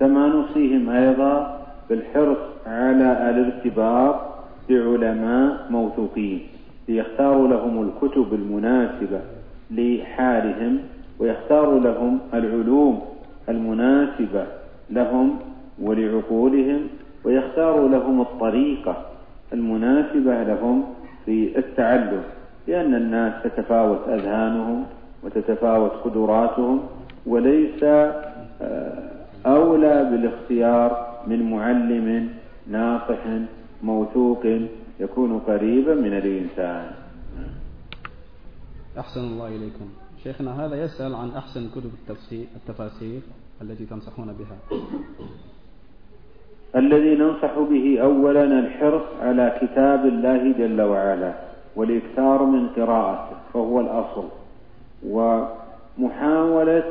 كما 0.00 0.26
نوصيهم 0.26 0.90
أيضا 0.90 1.60
بالحرص 1.90 2.38
على 2.66 3.30
الارتباط 3.30 4.20
بعلماء 4.68 5.66
موثوقين 5.70 6.40
ليختاروا 6.88 7.48
لهم 7.48 7.88
الكتب 7.88 8.34
المناسبة 8.34 9.20
لحالهم 9.70 10.78
ويختاروا 11.18 11.80
لهم 11.80 12.18
العلوم 12.34 13.00
المناسبة 13.48 14.46
لهم 14.90 15.38
ولعقولهم 15.82 16.80
ويختاروا 17.24 17.88
لهم 17.88 18.20
الطريقة 18.20 18.96
المناسبة 19.52 20.42
لهم 20.42 20.84
في 21.24 21.58
التعلم 21.58 22.22
لأن 22.68 22.94
الناس 22.94 23.42
تتفاوت 23.42 24.08
أذهانهم 24.08 24.86
وتتفاوت 25.22 25.90
قدراتهم 25.90 26.80
وليس 27.26 27.82
آه، 27.82 29.12
أولى 29.46 30.08
بالاختيار 30.10 31.22
من 31.26 31.50
معلم 31.50 32.28
ناصح 32.66 33.26
موثوق 33.82 34.46
يكون 35.00 35.38
قريبا 35.38 35.94
من 35.94 36.12
الإنسان. 36.12 36.90
أحسن 38.98 39.20
الله 39.20 39.48
إليكم. 39.48 39.88
شيخنا 40.22 40.66
هذا 40.66 40.84
يسأل 40.84 41.14
عن 41.14 41.30
أحسن 41.30 41.70
كتب 41.70 41.90
التفسير 42.56 43.22
التي 43.62 43.86
تنصحون 43.86 44.26
بها. 44.32 44.78
الذي 46.76 47.14
ننصح 47.14 47.58
به 47.70 47.98
أولا 48.02 48.44
الحرص 48.44 49.02
على 49.22 49.52
كتاب 49.60 50.06
الله 50.06 50.52
جل 50.58 50.80
وعلا 50.82 51.32
والإكثار 51.76 52.44
من 52.44 52.68
قراءته 52.68 53.36
فهو 53.54 53.80
الأصل. 53.80 54.24
محاولة 55.98 56.82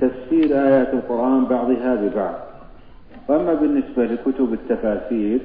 تفسير 0.00 0.66
آيات 0.66 0.94
القرآن 0.94 1.44
بعضها 1.44 1.94
ببعض. 1.94 2.34
وأما 3.28 3.54
بالنسبة 3.54 4.04
لكتب 4.04 4.52
التفاسير 4.52 5.40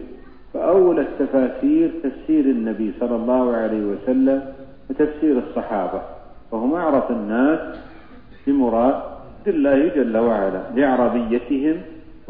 فأول 0.53 0.99
التفاسير 0.99 1.91
تفسير 2.03 2.45
النبي 2.45 2.93
صلى 2.99 3.15
الله 3.15 3.55
عليه 3.55 3.83
وسلم 3.85 4.53
وتفسير 4.89 5.37
الصحابة 5.37 6.01
وهم 6.51 6.73
أعرف 6.73 7.11
الناس 7.11 7.59
بمراد 8.47 9.01
الله 9.47 9.87
جل 9.87 10.17
وعلا 10.17 10.61
لعربيتهم 10.75 11.75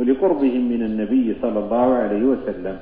ولقربهم 0.01 0.69
من 0.69 0.83
النبي 0.83 1.35
صلى 1.41 1.59
الله 1.59 1.93
عليه 1.93 2.23
وسلم. 2.23 2.79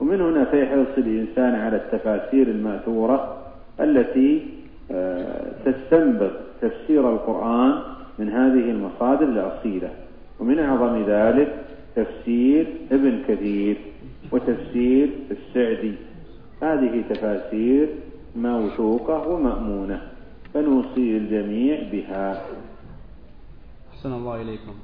ومن 0.00 0.20
هنا 0.20 0.44
فيحرص 0.44 0.98
الإنسان 0.98 1.54
على 1.54 1.76
التفاسير 1.76 2.46
المأثورة 2.48 3.36
التي 3.80 4.46
آه، 4.90 5.52
تستنبط 5.64 6.32
تفسير 6.60 7.10
القرآن 7.10 7.82
من 8.18 8.28
هذه 8.28 8.70
المصادر 8.70 9.24
الأصيلة. 9.24 9.90
ومن 10.40 10.58
أعظم 10.58 11.04
ذلك 11.06 11.64
تفسير 11.96 12.66
ابن 12.92 13.22
كثير 13.28 13.76
وتفسير 14.32 15.08
السعدي. 15.30 15.94
هذه 16.62 17.04
تفاسير 17.10 17.88
موثوقة 18.36 19.28
ومأمونة. 19.28 20.02
فنوصي 20.54 21.16
الجميع 21.16 21.78
بها. 21.92 22.42
أحسن 23.92 24.12
الله 24.12 24.42
إليكم. 24.42 24.74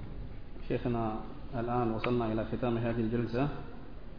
شيخنا 0.69 1.13
الآن 1.57 1.91
وصلنا 1.95 2.33
إلى 2.33 2.45
ختام 2.45 2.77
هذه 2.77 3.01
الجلسة 3.01 3.49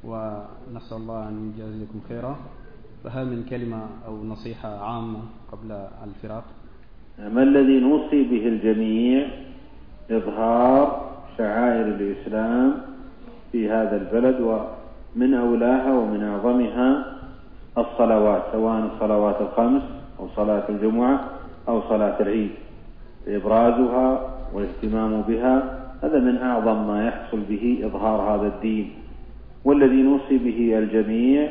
ونسأل 0.04 0.98
الله 0.98 1.30
أن 1.30 1.54
يجازيكم 1.56 2.00
خيرا. 2.10 2.36
فهل 3.04 3.26
من 3.26 3.46
كلمة 3.50 3.82
أو 4.08 4.24
نصيحة 4.24 4.86
عامة 4.86 5.20
قبل 5.52 5.72
الفراق؟ 6.04 6.44
ما 7.20 7.44
الذي 7.44 7.80
نوصي 7.80 8.24
به 8.24 8.48
الجميع 8.48 9.28
إظهار 10.12 11.10
شعائر 11.38 11.86
الإسلام 11.88 12.82
في 13.52 13.70
هذا 13.70 13.96
البلد 13.98 14.42
ومن 14.42 15.34
أولاها 15.34 15.94
ومن 15.94 16.24
أعظمها 16.24 17.16
الصلوات 17.78 18.44
سواء 18.52 18.92
الصلوات 18.94 19.42
الخمس 19.42 19.84
أو 20.20 20.28
صلاة 20.36 20.70
الجمعة 20.70 21.30
أو 21.68 21.82
صلاة 21.90 22.22
العيد. 22.22 22.52
إبرازها 23.28 24.36
والاهتمام 24.54 25.22
بها 25.22 25.79
هذا 26.04 26.20
من 26.20 26.38
أعظم 26.38 26.88
ما 26.88 27.08
يحصل 27.08 27.40
به 27.50 27.80
إظهار 27.84 28.36
هذا 28.36 28.48
الدين 28.48 28.90
والذي 29.66 30.02
نوصي 30.02 30.38
به 30.38 30.78
الجميع 30.78 31.50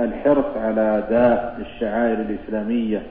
الحرص 0.00 0.56
على 0.56 0.80
أداء 0.80 1.60
الشعائر 1.60 2.20
الإسلامية 2.20 3.02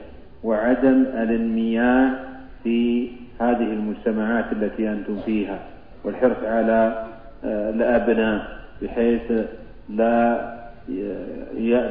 وعدم 0.44 1.02
الانمياء 1.02 2.30
في 2.64 3.08
هذه 3.40 3.72
المجتمعات 3.72 4.52
التي 4.52 4.92
أنتم 4.92 5.16
فيها 5.26 5.58
والحرص 6.04 6.44
على 6.44 7.06
آه، 7.44 7.70
الأبناء 7.70 8.60
بحيث 8.82 9.32
لا 9.88 10.50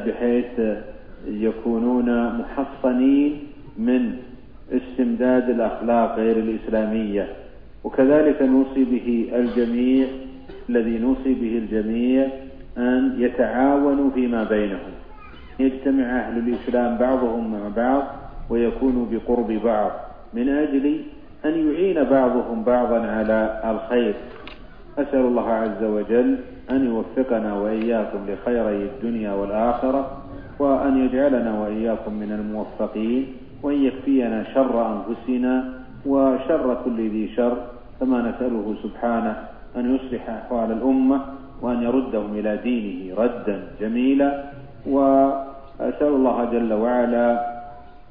بحيث 0.06 0.60
يكونون 1.28 2.38
محصنين 2.38 3.40
من 3.78 4.16
استمداد 4.72 5.50
الأخلاق 5.50 6.16
غير 6.16 6.36
الإسلامية. 6.36 7.28
وكذلك 7.84 8.42
نوصي 8.42 8.84
به 8.84 9.28
الجميع 9.34 10.06
الذي 10.68 10.98
نوصي 10.98 11.34
به 11.34 11.58
الجميع 11.58 12.26
أن 12.78 13.14
يتعاونوا 13.18 14.10
فيما 14.10 14.44
بينهم. 14.44 14.92
يجتمع 15.58 16.04
أهل 16.04 16.38
الإسلام 16.38 16.98
بعضهم 16.98 17.52
مع 17.52 17.68
بعض 17.76 18.02
ويكونوا 18.50 19.06
بقرب 19.10 19.52
بعض 19.64 19.90
من 20.34 20.48
أجل 20.48 21.00
أن 21.44 21.72
يعين 21.72 22.04
بعضهم 22.04 22.62
بعضا 22.64 23.00
على 23.00 23.60
الخير. 23.70 24.14
أسأل 24.98 25.20
الله 25.20 25.48
عز 25.48 25.84
وجل 25.84 26.36
أن 26.70 26.86
يوفقنا 26.86 27.54
وإياكم 27.54 28.18
لخيري 28.28 28.82
الدنيا 28.82 29.32
والآخرة 29.32 30.22
وأن 30.58 31.04
يجعلنا 31.04 31.60
وإياكم 31.60 32.14
من 32.14 32.32
الموفقين 32.32 33.26
وأن 33.62 33.84
يكفينا 33.84 34.44
شر 34.54 34.96
أنفسنا 34.96 35.79
وشر 36.06 36.76
كل 36.84 36.98
ذي 37.10 37.28
شر 37.36 37.56
كما 38.00 38.18
نسأله 38.30 38.74
سبحانه 38.82 39.36
أن 39.76 39.94
يصلح 39.94 40.30
أحوال 40.30 40.72
الأمة 40.72 41.20
وأن 41.62 41.82
يردهم 41.82 42.32
إلى 42.34 42.56
دينه 42.56 43.14
ردا 43.16 43.62
جميلا. 43.80 44.44
وأسأل 44.86 46.02
الله 46.08 46.44
جل 46.52 46.72
وعلا 46.72 47.28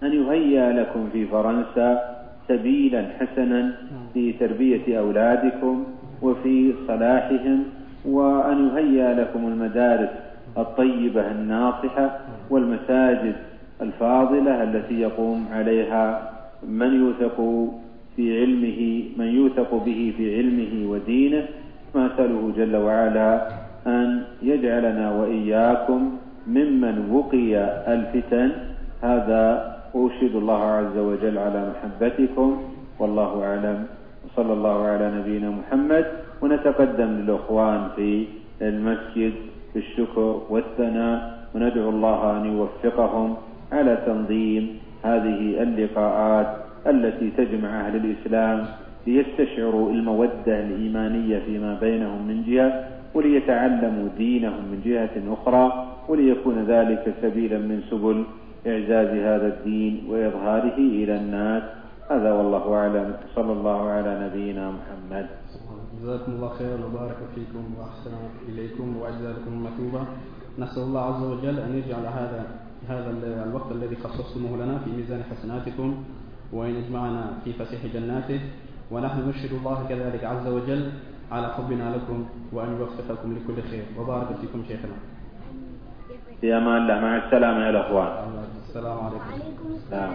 أن 0.03 0.13
يهيئ 0.13 0.71
لكم 0.71 1.09
في 1.13 1.25
فرنسا 1.25 2.01
سبيلا 2.47 3.05
حسنا 3.19 3.73
في 4.13 4.33
تربية 4.33 4.99
أولادكم 4.99 5.83
وفي 6.21 6.73
صلاحهم 6.87 7.63
وأن 8.05 8.67
يهيئ 8.67 9.13
لكم 9.13 9.47
المدارس 9.47 10.09
الطيبة 10.57 11.31
الناصحة 11.31 12.17
والمساجد 12.49 13.35
الفاضلة 13.81 14.63
التي 14.63 15.01
يقوم 15.01 15.45
عليها 15.53 16.28
من 16.68 16.91
يوثق 17.01 17.38
في 18.16 18.39
علمه 18.39 19.03
من 19.18 19.26
يوثق 19.26 19.84
به 19.86 20.14
في 20.18 20.36
علمه 20.38 20.91
ودينه 20.91 21.45
ما 21.95 22.05
أسأله 22.05 22.51
جل 22.57 22.76
وعلا 22.76 23.47
أن 23.88 24.24
يجعلنا 24.41 25.16
وإياكم 25.16 26.18
ممن 26.47 27.10
وقي 27.12 27.55
الفتن. 27.93 28.51
هذا 29.01 29.43
أوشد 29.95 30.36
الله 30.36 30.62
عز 30.64 30.97
وجل 30.97 31.38
على 31.38 31.72
محبتكم. 31.72 32.62
والله 32.99 33.43
أعلم. 33.43 33.86
وصلى 34.26 34.53
الله 34.53 34.78
على 34.86 35.12
نبينا 35.20 35.49
محمد. 35.49 36.05
ونتقدم 36.41 37.10
للأخوان 37.24 37.88
في 37.95 38.26
المسجد 38.62 39.34
بالشكر 39.76 40.41
والثناء. 40.49 41.39
وندعو 41.55 41.89
الله 41.89 42.38
أن 42.38 42.45
يوفقهم 42.45 43.36
على 43.72 43.97
تنظيم 44.05 44.80
هذه 45.04 45.64
اللقاءات 45.64 46.56
التي 46.88 47.32
تجمع 47.38 47.88
أهل 47.88 47.95
الإسلام 47.95 48.66
ليستشعروا 49.08 49.91
المودة 49.91 50.60
الإيمانية 50.60 51.39
فيما 51.39 51.78
بينهم 51.80 52.28
من 52.28 52.43
جهة 52.43 52.88
وليتعلموا 53.14 54.08
دينهم 54.18 54.64
من 54.72 54.82
جهة 54.86 55.34
أخرى 55.34 55.88
وليكون 56.10 56.66
ذلك 56.68 57.14
سبيلا 57.22 57.58
من 57.58 57.82
سبل 57.89 58.24
إعزاز 58.68 59.08
هذا 59.08 59.47
الدين 59.47 60.04
وإظهاره 60.10 60.78
إلى 60.78 61.16
الناس. 61.16 61.64
هذا 62.10 62.32
والله 62.32 62.74
أعلم. 62.74 63.14
صلى 63.36 63.52
الله 63.52 63.89
على 63.89 64.30
نبينا 64.30 64.72
محمد. 64.72 65.28
جزاكم 66.04 66.32
الله 66.32 66.50
خيرا 66.50 66.86
وبارك 66.86 67.18
فيكم 67.36 67.64
وأحسن 67.80 68.12
إليكم 68.50 68.97
وأجزاكم 68.97 69.64
مثوبة 69.64 70.02
نسأل 70.60 70.84
الله 70.84 71.02
عز 71.02 71.24
وجل 71.24 71.60
أن 71.60 71.72
يجعل 71.76 72.06
هذا 72.06 72.45
هذا 72.88 73.09
الوقت 73.47 73.71
الذي 73.71 73.95
خصصتموه 73.95 74.57
لنا 74.57 74.80
في 74.80 74.89
ميزان 74.89 75.23
حسناتكم 75.32 76.03
وأن 76.53 76.75
يجمعنا 76.75 77.32
في 77.43 77.53
فسيح 77.53 77.86
جناته. 77.93 78.39
ونحن 78.91 79.30
نشهد 79.30 79.53
الله 79.53 79.86
كذلك 79.89 80.23
عز 80.23 80.47
وجل 80.47 80.91
على 81.32 81.53
حبنا 81.53 81.95
لكم 81.95 82.25
وأن 82.53 82.69
يوفقكم 82.80 83.38
لكل 83.38 83.61
خير. 83.69 83.86
وبارك 83.97 84.27
فيكم 84.41 84.63
شيخنا. 84.67 84.97
في 86.41 86.57
أمان 86.57 86.82
الله 86.82 86.99
مع 86.99 87.17
السلامة 87.25 87.59
يا 87.65 87.69
الأخوان. 87.69 88.07
السلام 88.69 88.97
عليكم. 88.97 89.30
وعليكم 89.30 89.67
السلام 89.75 90.13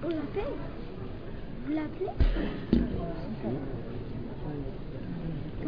Vous 0.00 0.10
l'appelez? 0.10 0.52
Vous 1.66 1.74
l'appelez? 1.74 2.77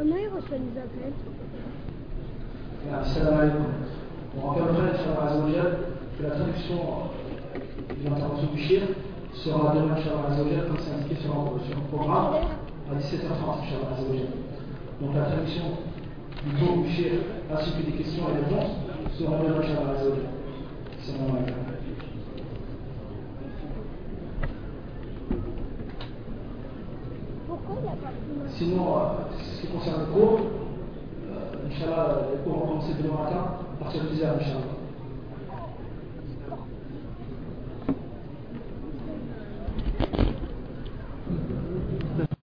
Comment 0.00 0.16
il 0.16 0.28
reçoit 0.28 0.56
les 0.56 0.80
appels 0.80 1.12
Assalamu 2.90 3.36
alaikum. 3.36 3.66
On 4.34 4.48
rappellera, 4.48 4.84
Inch'Allah 4.94 5.76
que 6.16 6.22
la 6.22 6.30
traduction 6.30 6.76
de 7.90 8.08
l'intervention 8.08 8.48
du 8.54 8.62
Chir 8.62 8.80
sera 9.34 9.74
demain, 9.74 9.96
Inch'Allah 9.96 10.64
comme 10.66 10.78
c'est 10.78 10.94
indiqué 10.94 11.16
sur, 11.20 11.32
sur 11.66 11.76
le 11.76 11.86
programme, 11.92 12.32
à 12.90 12.94
17h30, 12.94 13.60
Inch'Allah 13.60 14.24
Donc 15.02 15.14
la 15.14 15.22
traduction 15.24 15.64
du 16.46 16.56
cours 16.56 16.82
du 16.82 16.90
Chir 16.92 17.12
ainsi 17.52 17.70
que 17.72 17.90
des 17.90 17.98
questions 17.98 18.24
et 18.30 18.36
réponses 18.42 18.72
seront 19.18 19.42
demain, 19.42 19.58
Inch'Allah 19.58 20.00
Assalamu 20.98 21.30
alaikum. 21.42 21.69
Sinon, 28.56 28.96
euh, 28.96 29.00
ce 29.54 29.60
qui 29.60 29.66
concerne 29.68 30.00
le 30.00 30.06
cours, 30.12 30.40
euh, 31.30 31.68
Inch'Allah, 31.68 32.26
les 32.32 32.42
cours 32.42 32.60
vont 32.60 32.66
commencer 32.66 32.94
demain 33.02 33.24
matin 33.24 33.44
à 33.80 33.84
partir 33.84 34.02
de 34.04 34.08
10h, 34.08 34.24
Inch'Allah. 34.40 34.79